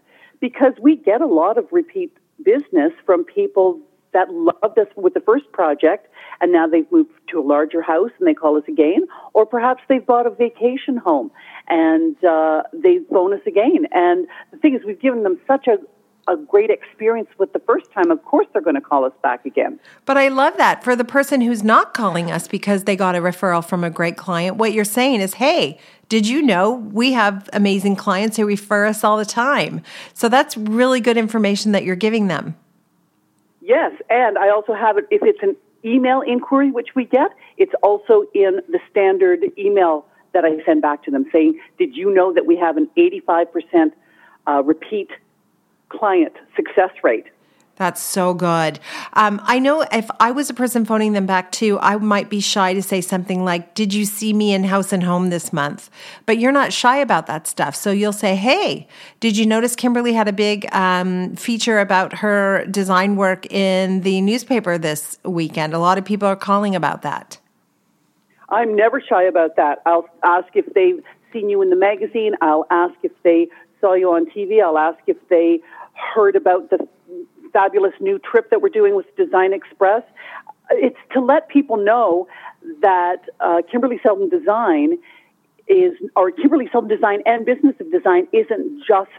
[0.40, 3.80] Because we get a lot of repeat business from people
[4.12, 6.08] that loved us with the first project
[6.40, 9.82] and now they've moved to a larger house and they call us again, or perhaps
[9.88, 11.30] they've bought a vacation home
[11.68, 13.86] and uh, they phone us again.
[13.92, 15.76] And the thing is, we've given them such a
[16.28, 19.44] a great experience with the first time, of course they're going to call us back
[19.44, 19.80] again.
[20.04, 23.20] But I love that for the person who's not calling us because they got a
[23.20, 24.56] referral from a great client.
[24.56, 29.02] What you're saying is, hey, did you know we have amazing clients who refer us
[29.02, 29.82] all the time?
[30.14, 32.54] So that's really good information that you're giving them.
[33.70, 35.54] Yes, and I also have it if it's an
[35.84, 41.04] email inquiry, which we get, it's also in the standard email that I send back
[41.04, 43.92] to them saying, Did you know that we have an 85%
[44.48, 45.10] uh, repeat
[45.88, 47.26] client success rate?
[47.80, 48.78] That's so good.
[49.14, 52.38] Um, I know if I was a person phoning them back too, I might be
[52.38, 55.88] shy to say something like, Did you see me in House and Home this month?
[56.26, 57.74] But you're not shy about that stuff.
[57.74, 58.86] So you'll say, Hey,
[59.18, 64.20] did you notice Kimberly had a big um, feature about her design work in the
[64.20, 65.72] newspaper this weekend?
[65.72, 67.38] A lot of people are calling about that.
[68.50, 69.80] I'm never shy about that.
[69.86, 72.34] I'll ask if they've seen you in the magazine.
[72.42, 73.48] I'll ask if they
[73.80, 74.62] saw you on TV.
[74.62, 75.60] I'll ask if they
[75.94, 76.86] heard about the
[77.52, 80.02] fabulous new trip that we're doing with Design Express.
[80.70, 82.28] It's to let people know
[82.80, 84.98] that uh, Kimberly Seldon Design
[85.66, 89.10] is, or Kimberly Seldon Design and Business of Design isn't just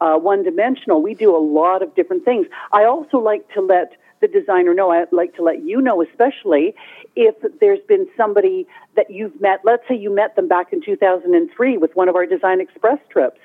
[0.00, 1.02] uh, one dimensional.
[1.02, 2.46] We do a lot of different things.
[2.72, 6.74] I also like to let the designer know, I'd like to let you know, especially
[7.16, 9.60] if there's been somebody that you've met.
[9.62, 13.40] Let's say you met them back in 2003 with one of our Design Express trips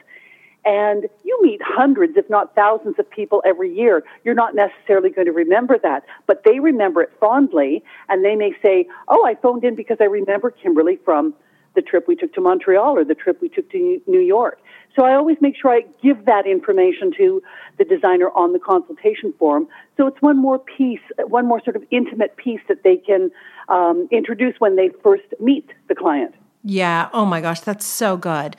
[0.65, 4.03] and you meet hundreds, if not thousands of people every year.
[4.23, 8.53] You're not necessarily going to remember that, but they remember it fondly and they may
[8.61, 11.33] say, Oh, I phoned in because I remember Kimberly from
[11.73, 14.59] the trip we took to Montreal or the trip we took to New York.
[14.95, 17.41] So I always make sure I give that information to
[17.77, 19.67] the designer on the consultation form.
[19.95, 23.31] So it's one more piece, one more sort of intimate piece that they can
[23.69, 26.35] um, introduce when they first meet the client.
[26.63, 27.09] Yeah.
[27.13, 28.57] Oh my gosh, that's so good.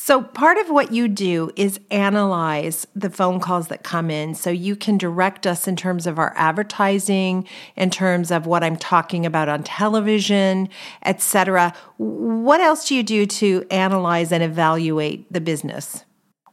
[0.00, 4.48] So, part of what you do is analyze the phone calls that come in so
[4.48, 9.26] you can direct us in terms of our advertising, in terms of what I'm talking
[9.26, 10.68] about on television,
[11.04, 11.74] etc.
[11.96, 16.04] What else do you do to analyze and evaluate the business?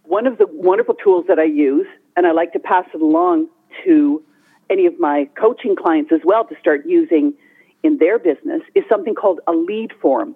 [0.05, 3.47] One of the wonderful tools that I use, and I like to pass it along
[3.86, 4.23] to
[4.71, 7.36] any of my coaching clients as well to start using
[7.84, 10.36] in their business, is something called a lead form.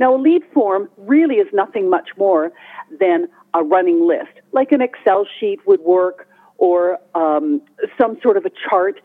[0.00, 2.52] Now, a lead form really is nothing much more
[2.98, 7.60] than a running list, like an Excel sheet would work or um,
[8.00, 8.98] some sort of a chart,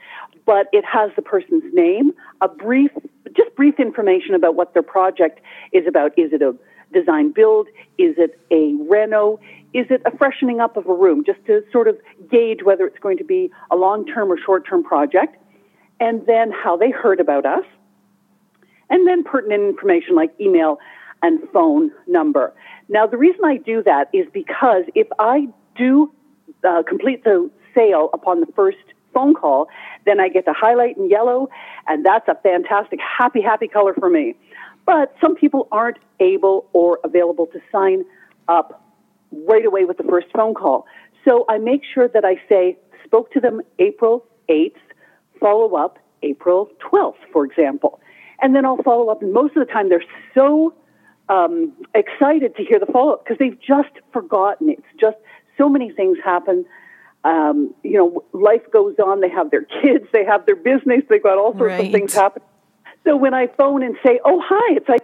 [0.45, 2.91] but it has the person's name, a brief,
[3.36, 5.41] just brief information about what their project
[5.73, 6.12] is about.
[6.17, 6.55] Is it a
[6.93, 7.67] design build?
[7.97, 9.39] Is it a reno?
[9.73, 11.23] Is it a freshening up of a room?
[11.25, 11.97] Just to sort of
[12.31, 15.36] gauge whether it's going to be a long term or short term project.
[15.99, 17.65] And then how they heard about us
[18.89, 20.80] and then pertinent information like email
[21.21, 22.54] and phone number.
[22.89, 26.13] Now, the reason I do that is because if I do
[26.63, 28.78] uh, complete the sale upon the first
[29.13, 29.67] phone call,
[30.06, 31.50] then I get to highlight in yellow,
[31.88, 34.36] and that's a fantastic, happy, happy color for me.
[34.86, 38.04] But some people aren't able or available to sign
[38.48, 38.84] up
[39.32, 40.86] right away with the first phone call.
[41.24, 44.76] So I make sure that I say, spoke to them April 8th,
[45.39, 48.00] follow up April 12th, for example
[48.41, 49.21] and then I'll follow up.
[49.21, 50.74] And most of the time, they're so
[51.30, 54.69] um, excited to hear the follow up because they've just forgotten.
[54.69, 55.17] It's just
[55.58, 56.65] so many things happen.
[57.24, 59.21] Um, you know, life goes on.
[59.21, 61.86] They have their kids, they have their business, they've got all sorts right.
[61.86, 62.43] of things happen.
[63.04, 65.02] So when I phone and say, "Oh, hi," it's like.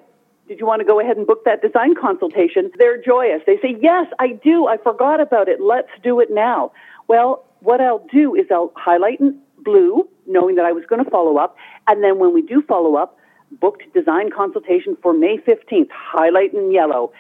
[0.48, 2.72] Did you want to go ahead and book that design consultation?
[2.78, 3.42] They're joyous.
[3.48, 4.68] They say, Yes, I do.
[4.68, 5.62] I forgot about it.
[5.62, 6.74] Let's do it now.
[7.08, 11.10] Well, what I'll do is I'll highlight in blue, knowing that I was going to
[11.10, 11.56] follow up.
[11.88, 13.18] And then when we do follow up,
[13.60, 17.12] booked design consultation for May 15th, highlight in yellow.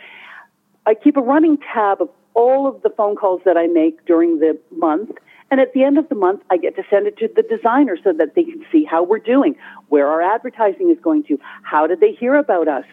[0.85, 4.39] I keep a running tab of all of the phone calls that I make during
[4.39, 5.11] the month.
[5.49, 7.97] And at the end of the month, I get to send it to the designer
[8.01, 9.55] so that they can see how we're doing,
[9.89, 12.85] where our advertising is going to, how did they hear about us,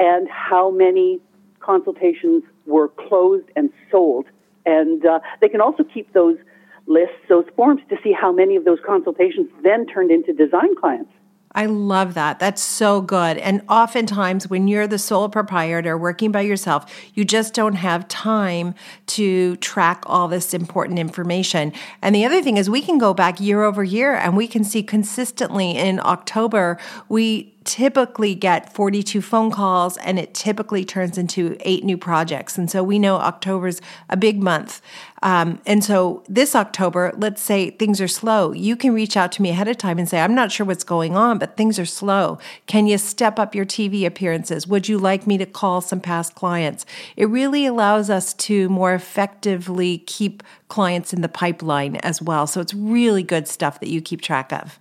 [0.00, 1.20] and how many
[1.60, 4.26] consultations were closed and sold.
[4.66, 6.38] And uh, they can also keep those
[6.86, 11.10] lists, those forms, to see how many of those consultations then turned into design clients.
[11.54, 12.38] I love that.
[12.38, 13.36] That's so good.
[13.38, 18.74] And oftentimes, when you're the sole proprietor working by yourself, you just don't have time
[19.08, 21.72] to track all this important information.
[22.00, 24.64] And the other thing is, we can go back year over year and we can
[24.64, 31.56] see consistently in October, we typically get 42 phone calls and it typically turns into
[31.60, 32.58] eight new projects.
[32.58, 34.80] And so we know October's a big month.
[35.22, 38.52] Um, and so this October, let's say things are slow.
[38.52, 40.82] You can reach out to me ahead of time and say, I'm not sure what's
[40.82, 42.38] going on, but things are slow.
[42.66, 44.66] Can you step up your TV appearances?
[44.66, 46.84] Would you like me to call some past clients?
[47.16, 52.48] It really allows us to more effectively keep clients in the pipeline as well.
[52.48, 54.80] So it's really good stuff that you keep track of.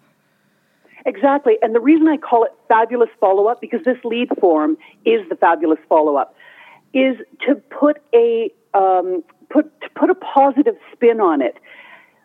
[1.06, 1.58] Exactly.
[1.62, 5.36] And the reason I call it fabulous follow up, because this lead form is the
[5.36, 6.36] fabulous follow up,
[6.94, 7.18] is
[7.48, 11.56] to put a um, put to put a positive spin on it.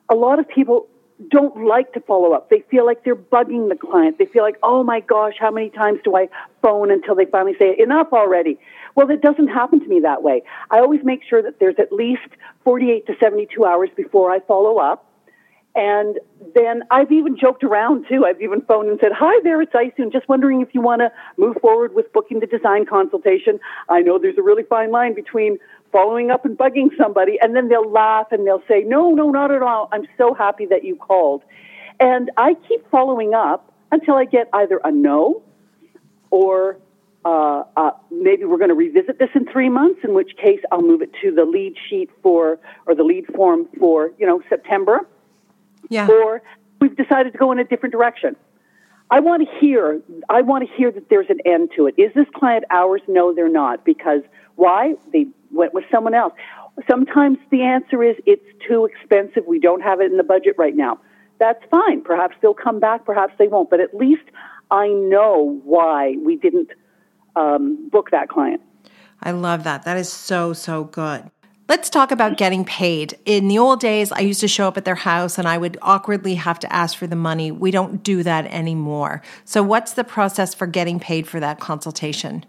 [0.08, 0.88] A lot of people
[1.28, 2.50] don't like to follow up.
[2.50, 4.18] They feel like they're bugging the client.
[4.18, 6.28] They feel like, oh my gosh, how many times do I
[6.62, 8.58] phone until they finally say enough already?
[8.94, 10.42] Well, it doesn't happen to me that way.
[10.70, 12.28] I always make sure that there's at least
[12.64, 15.05] 48 to 72 hours before I follow up.
[15.76, 16.18] And
[16.54, 18.24] then I've even joked around too.
[18.24, 20.10] I've even phoned and said, Hi there, it's Isoon.
[20.10, 23.60] Just wondering if you want to move forward with booking the design consultation.
[23.90, 25.58] I know there's a really fine line between
[25.92, 29.50] following up and bugging somebody, and then they'll laugh and they'll say, No, no, not
[29.50, 29.90] at all.
[29.92, 31.42] I'm so happy that you called.
[32.00, 35.42] And I keep following up until I get either a no
[36.30, 36.78] or
[37.26, 40.80] uh, uh, maybe we're going to revisit this in three months, in which case I'll
[40.80, 45.06] move it to the lead sheet for, or the lead form for, you know, September
[45.88, 46.08] yeah.
[46.08, 46.42] or
[46.80, 48.36] we've decided to go in a different direction.
[49.10, 50.00] I want to hear.
[50.28, 51.94] I want to hear that there's an end to it.
[51.96, 53.02] Is this client ours?
[53.06, 53.84] No, they're not.
[53.84, 54.22] Because
[54.56, 54.94] why?
[55.12, 56.32] They went with someone else.
[56.90, 59.44] Sometimes the answer is it's too expensive.
[59.46, 60.98] We don't have it in the budget right now.
[61.38, 62.02] That's fine.
[62.02, 63.04] Perhaps they'll come back.
[63.04, 63.70] Perhaps they won't.
[63.70, 64.24] But at least
[64.70, 66.70] I know why we didn't
[67.36, 68.60] um, book that client.
[69.22, 69.84] I love that.
[69.84, 71.30] That is so so good.
[71.68, 73.18] Let's talk about getting paid.
[73.24, 75.76] In the old days, I used to show up at their house and I would
[75.82, 77.50] awkwardly have to ask for the money.
[77.50, 79.20] We don't do that anymore.
[79.44, 82.46] So, what's the process for getting paid for that consultation?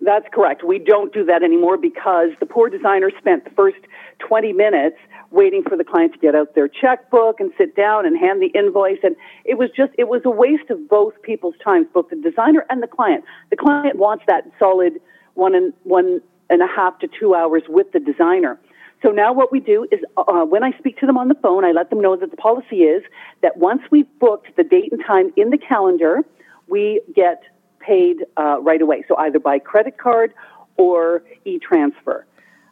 [0.00, 0.62] That's correct.
[0.64, 3.78] We don't do that anymore because the poor designer spent the first
[4.20, 4.96] 20 minutes
[5.32, 8.56] waiting for the client to get out their checkbook and sit down and hand the
[8.56, 8.98] invoice.
[9.02, 12.66] And it was just, it was a waste of both people's time, both the designer
[12.70, 13.24] and the client.
[13.50, 15.00] The client wants that solid
[15.34, 16.20] one and one
[16.50, 18.58] and a half to two hours with the designer.
[19.02, 21.64] So now what we do is uh, when I speak to them on the phone,
[21.64, 23.02] I let them know that the policy is
[23.42, 26.20] that once we've booked the date and time in the calendar,
[26.68, 27.42] we get
[27.80, 29.04] paid uh, right away.
[29.08, 30.32] So either by credit card
[30.76, 32.26] or e-transfer.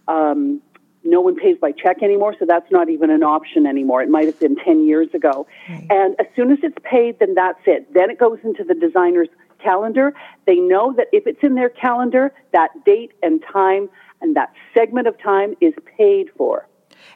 [0.07, 0.63] Um,
[1.03, 4.03] no one pays by check anymore, so that's not even an option anymore.
[4.03, 5.47] It might have been 10 years ago.
[5.69, 5.87] Right.
[5.91, 7.93] And as soon as it's paid, then that's it.
[7.95, 9.29] Then it goes into the designer's
[9.63, 10.15] calendar.
[10.47, 13.89] They know that if it's in their calendar, that date and time
[14.21, 16.67] and that segment of time is paid for.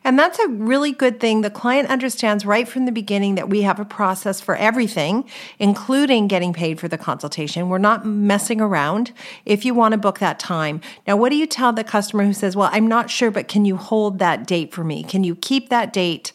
[0.03, 1.41] And that's a really good thing.
[1.41, 5.25] The client understands right from the beginning that we have a process for everything,
[5.59, 7.69] including getting paid for the consultation.
[7.69, 9.13] We're not messing around
[9.47, 10.81] if you want to book that time.
[11.07, 13.65] Now, what do you tell the customer who says, Well, I'm not sure, but can
[13.65, 15.05] you hold that date for me?
[15.05, 16.33] Can you keep that date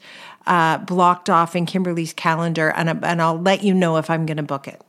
[0.47, 4.37] uh, blocked off in Kimberly's calendar and, and I'll let you know if I'm going
[4.37, 4.81] to book it?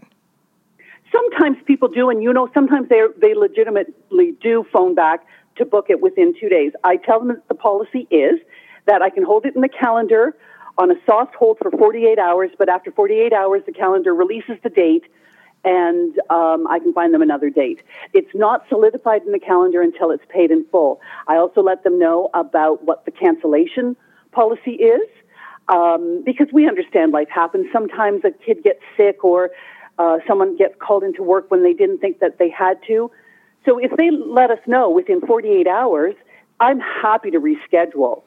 [1.12, 5.86] Sometimes people do, and you know, sometimes they they legitimately do phone back to book
[5.88, 6.72] it within two days.
[6.84, 8.38] I tell them that the policy is
[8.86, 10.36] that I can hold it in the calendar
[10.78, 14.70] on a soft hold for 48 hours, but after 48 hours, the calendar releases the
[14.70, 15.04] date
[15.64, 17.82] and um, I can find them another date.
[18.14, 21.00] It's not solidified in the calendar until it's paid in full.
[21.26, 23.96] I also let them know about what the cancellation
[24.32, 25.06] policy is
[25.68, 27.66] um, because we understand life happens.
[27.72, 29.50] Sometimes a kid gets sick or
[30.00, 33.10] uh, someone gets called into work when they didn't think that they had to.
[33.66, 36.14] So if they let us know within 48 hours,
[36.58, 38.22] I'm happy to reschedule.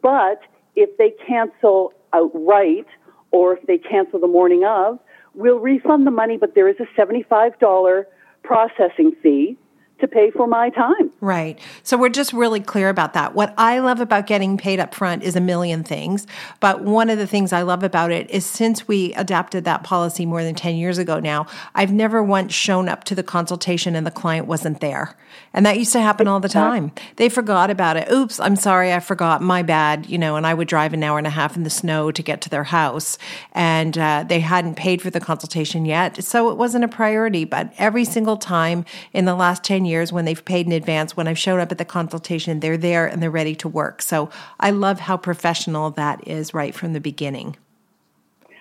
[0.00, 0.40] But
[0.74, 2.86] if they cancel outright
[3.30, 4.98] or if they cancel the morning of,
[5.34, 8.04] we'll refund the money, but there is a $75
[8.42, 9.58] processing fee
[10.00, 11.10] to pay for my time.
[11.20, 11.58] Right.
[11.82, 13.34] So we're just really clear about that.
[13.34, 16.26] What I love about getting paid up front is a million things.
[16.60, 20.26] But one of the things I love about it is since we adapted that policy
[20.26, 24.06] more than 10 years ago now, I've never once shown up to the consultation and
[24.06, 25.16] the client wasn't there.
[25.52, 26.92] And that used to happen all the time.
[27.16, 28.10] They forgot about it.
[28.10, 29.42] Oops, I'm sorry, I forgot.
[29.42, 30.08] My bad.
[30.08, 32.22] You know, and I would drive an hour and a half in the snow to
[32.22, 33.18] get to their house.
[33.52, 36.22] And uh, they hadn't paid for the consultation yet.
[36.22, 37.44] So it wasn't a priority.
[37.44, 41.26] But every single time in the last 10 years when they've paid in advance, when
[41.26, 44.02] I've shown up at the consultation, they're there and they're ready to work.
[44.02, 44.30] So
[44.60, 47.56] I love how professional that is right from the beginning.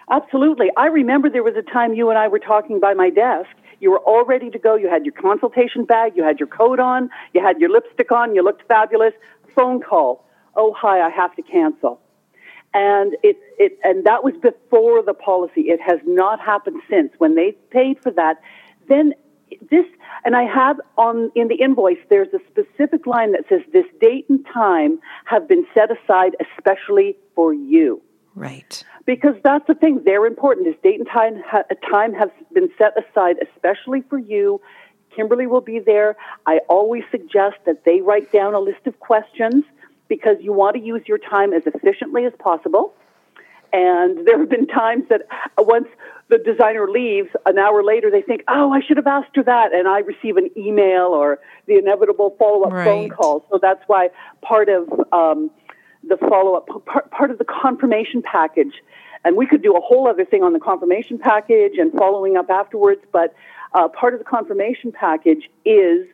[0.10, 0.70] Absolutely.
[0.78, 3.50] I remember there was a time you and I were talking by my desk.
[3.80, 4.76] You were all ready to go.
[4.76, 8.34] You had your consultation bag, you had your coat on, you had your lipstick on,
[8.34, 9.14] you looked fabulous.
[9.56, 10.26] Phone call.
[10.56, 12.00] Oh, hi, I have to cancel.
[12.74, 15.62] And it, it, and that was before the policy.
[15.62, 17.12] It has not happened since.
[17.18, 18.42] When they paid for that,
[18.88, 19.14] then
[19.70, 19.86] this,
[20.26, 24.26] and I have on, in the invoice, there's a specific line that says this date
[24.30, 28.02] and time have been set aside especially for you.
[28.36, 28.84] Right.
[29.06, 30.02] Because that's the thing.
[30.06, 30.68] They're important.
[30.68, 34.62] This date and time, ha- time has been set aside especially for you.
[35.16, 36.16] Kimberly will be there.
[36.46, 39.64] I always suggest that they write down a list of questions
[40.08, 42.94] because you want to use your time as efficiently as possible.
[43.74, 45.88] And there have been times that uh, once
[46.30, 49.74] the designer leaves, an hour later they think, oh, I should have asked her that.
[49.74, 52.86] And I receive an email or the inevitable follow up right.
[52.86, 53.46] phone call.
[53.50, 54.10] So that's why
[54.42, 55.50] part of um,
[56.08, 58.74] the follow up, part, part of the confirmation package,
[59.24, 62.50] and we could do a whole other thing on the confirmation package and following up
[62.50, 63.34] afterwards, but
[63.74, 66.08] uh, part of the confirmation package is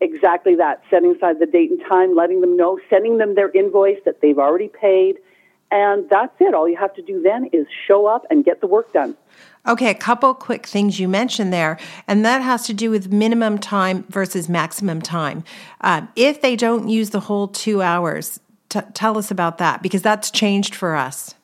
[0.00, 3.98] exactly that setting aside the date and time, letting them know, sending them their invoice
[4.04, 5.16] that they've already paid.
[5.74, 6.54] And that's it.
[6.54, 9.16] All you have to do then is show up and get the work done.
[9.66, 13.58] Okay, a couple quick things you mentioned there, and that has to do with minimum
[13.58, 15.42] time versus maximum time.
[15.80, 20.00] Uh, if they don't use the whole two hours, t- tell us about that because
[20.00, 21.34] that's changed for us.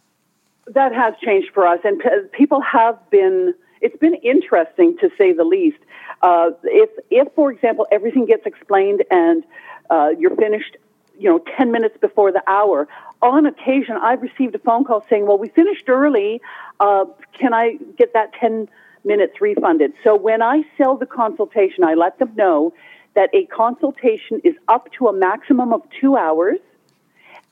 [0.68, 3.52] That has changed for us, and p- people have been.
[3.80, 5.78] It's been interesting to say the least.
[6.22, 9.42] Uh, if, if, for example, everything gets explained and
[9.88, 10.76] uh, you're finished,
[11.18, 12.86] you know, 10 minutes before the hour,
[13.22, 16.40] on occasion I've received a phone call saying, well, we finished early.
[16.78, 17.04] Uh,
[17.38, 18.68] can I get that 10
[19.04, 19.92] minutes refunded?
[20.04, 22.72] So when I sell the consultation, I let them know
[23.14, 26.58] that a consultation is up to a maximum of two hours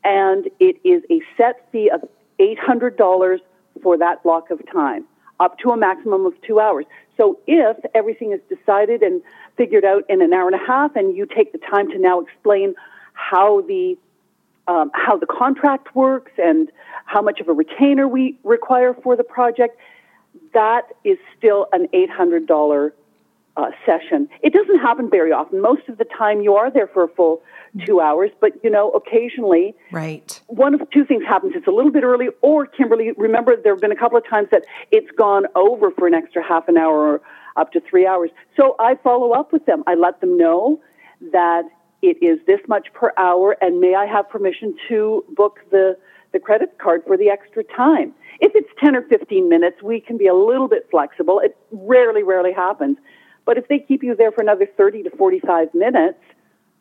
[0.04, 2.08] and it is a set fee of
[2.38, 3.38] $800
[3.82, 5.04] for that block of time,
[5.40, 6.86] up to a maximum of two hours.
[7.16, 9.22] So if everything is decided and
[9.56, 12.20] figured out in an hour and a half, and you take the time to now
[12.20, 12.74] explain
[13.12, 13.98] how the
[14.68, 16.70] um, how the contract works and
[17.06, 19.78] how much of a retainer we require for the project,
[20.52, 22.94] that is still an eight hundred dollar
[23.56, 24.28] uh, session.
[24.42, 25.60] It doesn't happen very often.
[25.60, 27.42] Most of the time, you are there for a full
[27.86, 30.40] two hours, but you know, occasionally, right?
[30.46, 33.12] One of two things happens: it's a little bit early, or Kimberly.
[33.16, 36.42] Remember, there have been a couple of times that it's gone over for an extra
[36.46, 37.20] half an hour or
[37.56, 38.30] up to three hours.
[38.56, 39.82] So I follow up with them.
[39.86, 40.80] I let them know
[41.32, 41.64] that
[42.02, 45.96] it is this much per hour, and may I have permission to book the
[46.32, 48.12] the credit card for the extra time.
[48.40, 51.40] If it's 10 or 15 minutes, we can be a little bit flexible.
[51.40, 52.98] It rarely, rarely happens.
[53.46, 56.18] But if they keep you there for another 30 to 45 minutes,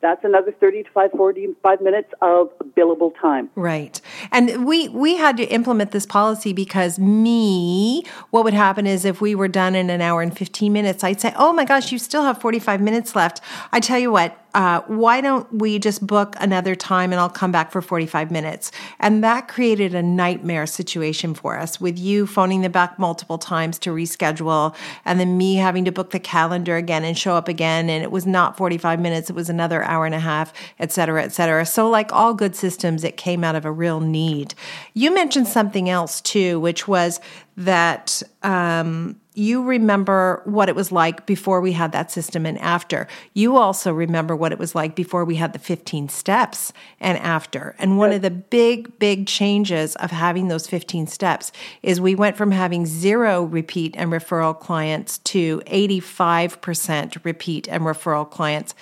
[0.01, 3.49] that's another 30 to 5, 45 minutes of billable time.
[3.55, 3.99] Right.
[4.31, 9.21] And we we had to implement this policy because me, what would happen is if
[9.21, 11.97] we were done in an hour and 15 minutes, I'd say, "Oh my gosh, you
[11.97, 13.41] still have 45 minutes left."
[13.71, 17.51] I tell you what, uh, why don't we just book another time and I'll come
[17.51, 18.71] back for 45 minutes?
[18.99, 23.77] And that created a nightmare situation for us with you phoning them back multiple times
[23.79, 24.75] to reschedule
[25.05, 27.89] and then me having to book the calendar again and show up again.
[27.89, 31.23] And it was not 45 minutes, it was another hour and a half, et cetera,
[31.23, 31.65] et cetera.
[31.65, 34.53] So, like all good systems, it came out of a real need.
[34.93, 37.19] You mentioned something else too, which was
[37.57, 43.07] that um, you remember what it was like before we had that system and after.
[43.35, 47.75] You also remember what it was like before we had the 15 steps and after.
[47.77, 51.51] And one of the big, big changes of having those 15 steps
[51.83, 58.27] is we went from having zero repeat and referral clients to 85% repeat and referral
[58.27, 58.73] clients.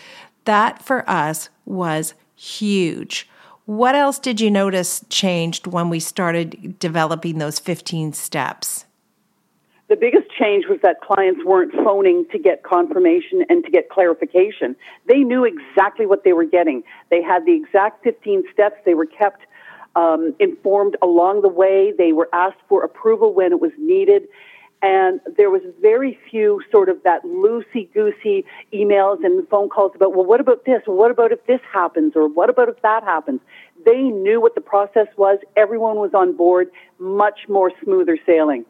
[0.45, 3.27] That for us was huge.
[3.65, 8.85] What else did you notice changed when we started developing those 15 steps?
[9.87, 14.75] The biggest change was that clients weren't phoning to get confirmation and to get clarification.
[15.07, 16.83] They knew exactly what they were getting.
[17.11, 18.77] They had the exact 15 steps.
[18.83, 19.41] They were kept
[19.95, 21.93] um, informed along the way.
[21.95, 24.23] They were asked for approval when it was needed.
[24.81, 30.15] And there was very few sort of that loosey goosey emails and phone calls about,
[30.15, 30.81] well, what about this?
[30.85, 32.13] What about if this happens?
[32.15, 33.39] Or what about if that happens?
[33.85, 35.37] They knew what the process was.
[35.55, 36.71] Everyone was on board.
[36.97, 38.65] Much more smoother sailing.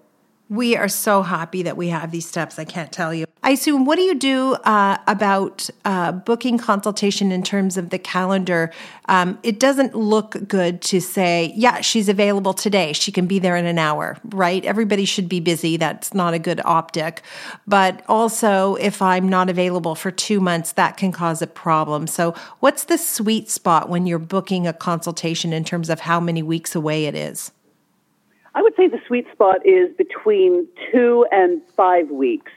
[0.48, 2.60] We are so happy that we have these steps.
[2.60, 3.26] I can't tell you.
[3.44, 8.72] Isoon, what do you do uh, about uh, booking consultation in terms of the calendar?
[9.08, 12.94] Um, it doesn't look good to say, yeah, she's available today.
[12.94, 14.64] She can be there in an hour, right?
[14.66, 15.78] Everybody should be busy.
[15.78, 17.24] That's not a good optic.
[17.68, 22.06] But also, if I'm not available for two months, that can cause a problem.
[22.06, 26.44] So, what's the sweet spot when you're booking a consultation in terms of how many
[26.44, 27.52] weeks away it is?
[28.56, 32.54] I would say the sweet spot is between two and five weeks.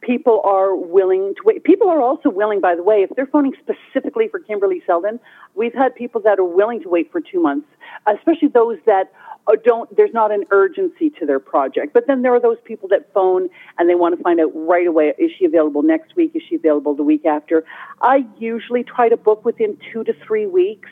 [0.00, 1.62] People are willing to wait.
[1.62, 5.20] People are also willing, by the way, if they're phoning specifically for Kimberly Seldon,
[5.54, 7.68] we've had people that are willing to wait for two months,
[8.12, 9.12] especially those that
[9.46, 11.94] uh, don't, there's not an urgency to their project.
[11.94, 14.86] But then there are those people that phone and they want to find out right
[14.86, 16.32] away, is she available next week?
[16.34, 17.64] Is she available the week after?
[18.02, 20.90] I usually try to book within two to three weeks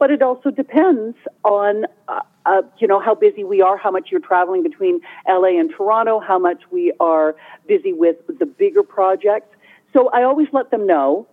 [0.00, 1.14] but it also depends
[1.44, 5.60] on uh, uh, you know how busy we are, how much you're traveling between LA
[5.60, 7.36] and Toronto, how much we are
[7.66, 9.54] busy with the bigger projects.
[9.92, 11.26] So I always let them know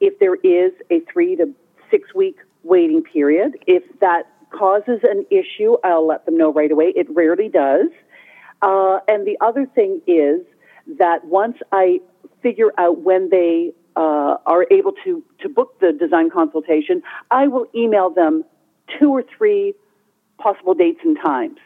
[0.00, 1.52] if there is a three to
[1.90, 3.58] six week waiting period.
[3.66, 6.92] If that causes an issue, I'll let them know right away.
[6.96, 7.88] It rarely does.
[8.62, 10.40] Uh, and the other thing is
[10.98, 12.00] that once I
[12.42, 17.66] figure out when they uh, are able to, to book the design consultation, I will
[17.74, 18.44] email them
[18.98, 19.74] two or three
[20.38, 21.58] possible dates and times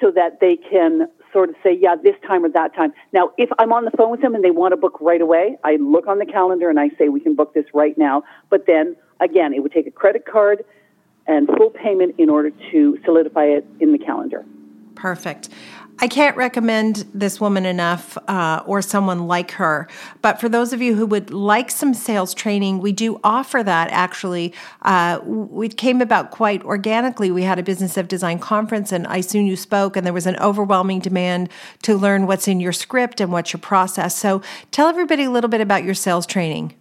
[0.00, 2.92] so that they can sort of say, yeah, this time or that time.
[3.12, 5.56] Now, if I'm on the phone with them and they want to book right away,
[5.62, 8.24] I look on the calendar and I say, we can book this right now.
[8.48, 10.64] But then, again, it would take a credit card
[11.26, 14.44] and full payment in order to solidify it in the calendar.
[14.94, 15.50] Perfect.
[15.98, 19.88] I can't recommend this woman enough uh, or someone like her.
[20.22, 23.90] But for those of you who would like some sales training, we do offer that
[23.90, 24.54] actually.
[24.82, 25.20] Uh,
[25.62, 27.30] it came about quite organically.
[27.30, 30.36] We had a Business of Design conference and Isoon you spoke, and there was an
[30.36, 31.50] overwhelming demand
[31.82, 34.16] to learn what's in your script and what's your process.
[34.16, 36.74] So tell everybody a little bit about your sales training.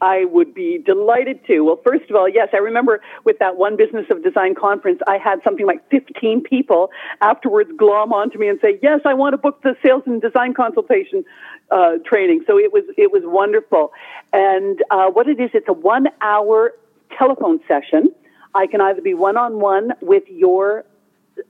[0.00, 1.60] I would be delighted to.
[1.60, 5.18] Well, first of all, yes, I remember with that one Business of Design conference, I
[5.18, 6.90] had something like 15 people
[7.20, 10.54] afterwards glom onto me and say, yes, I want to book the sales and design
[10.54, 11.24] consultation
[11.70, 12.44] uh, training.
[12.46, 13.92] So it was, it was wonderful.
[14.32, 16.72] And uh, what it is, it's a one hour
[17.16, 18.10] telephone session.
[18.54, 20.84] I can either be one on one with your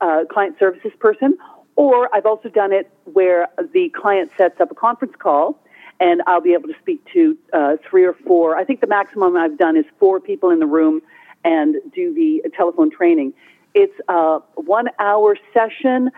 [0.00, 1.36] uh, client services person,
[1.76, 5.60] or I've also done it where the client sets up a conference call
[6.00, 8.56] and I'll be able to speak to uh, three or four.
[8.56, 11.02] I think the maximum I've done is four people in the room
[11.44, 13.32] and do the telephone training.
[13.74, 16.10] It's a one hour session.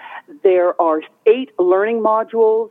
[0.42, 2.70] There are eight learning modules.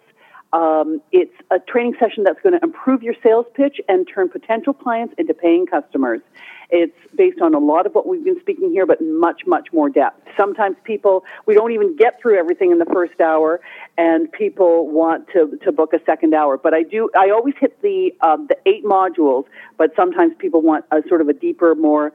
[0.52, 4.74] Um, it's a training session that's going to improve your sales pitch and turn potential
[4.74, 6.22] clients into paying customers.
[6.70, 9.90] It's based on a lot of what we've been speaking here, but much, much more
[9.90, 10.28] depth.
[10.38, 13.60] Sometimes people, we don't even get through everything in the first hour,
[13.98, 16.58] and people want to, to book a second hour.
[16.58, 19.46] But I do, I always hit the, um, the eight modules,
[19.78, 22.14] but sometimes people want a sort of a deeper, more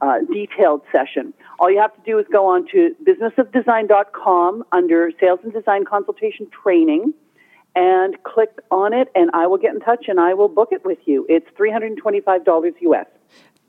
[0.00, 1.32] uh, detailed session.
[1.60, 6.48] All you have to do is go on to businessofdesign.com under Sales and Design Consultation
[6.50, 7.14] Training
[7.76, 10.84] and click on it, and I will get in touch and I will book it
[10.84, 11.24] with you.
[11.28, 13.06] It's $325 US.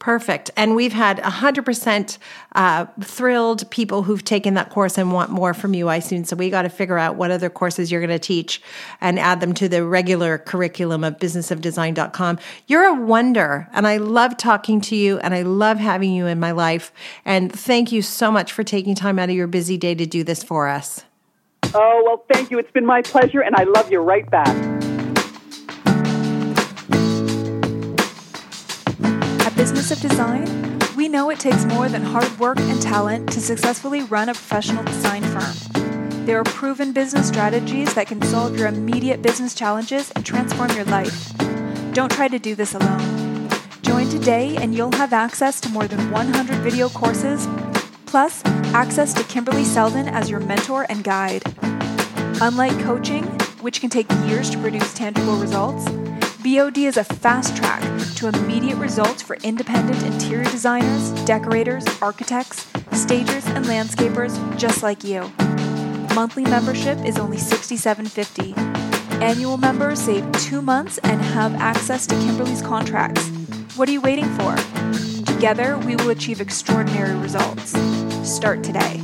[0.04, 0.52] Perfect.
[0.58, 2.18] And we've had 100%
[2.56, 6.28] uh, thrilled people who've taken that course and want more from you, Isoon.
[6.28, 8.62] So we got to figure out what other courses you're going to teach
[9.00, 12.38] and add them to the regular curriculum of businessofdesign.com.
[12.68, 13.70] You're a wonder.
[13.72, 16.92] And I love talking to you and I love having you in my life.
[17.24, 20.26] And thank you so much for taking time out of your busy day to do
[20.26, 21.06] this for us.
[21.74, 22.60] Oh, well, thank you.
[22.60, 23.40] It's been my pleasure.
[23.40, 24.93] And I love you right back.
[29.92, 34.30] Of Design, we know it takes more than hard work and talent to successfully run
[34.30, 36.26] a professional design firm.
[36.26, 40.86] There are proven business strategies that can solve your immediate business challenges and transform your
[40.86, 41.34] life.
[41.92, 43.50] Don't try to do this alone.
[43.82, 47.46] Join today and you'll have access to more than 100 video courses,
[48.06, 48.42] plus
[48.74, 51.44] access to Kimberly Seldon as your mentor and guide.
[52.42, 53.26] Unlike coaching,
[53.60, 55.90] which can take years to produce tangible results,
[56.44, 57.82] BOD is a fast track
[58.16, 65.32] to immediate results for independent interior designers, decorators, architects, stagers, and landscapers just like you.
[66.14, 68.58] Monthly membership is only $67.50.
[69.22, 73.26] Annual members save two months and have access to Kimberly's contracts.
[73.78, 74.54] What are you waiting for?
[75.24, 77.72] Together, we will achieve extraordinary results.
[78.30, 79.00] Start today.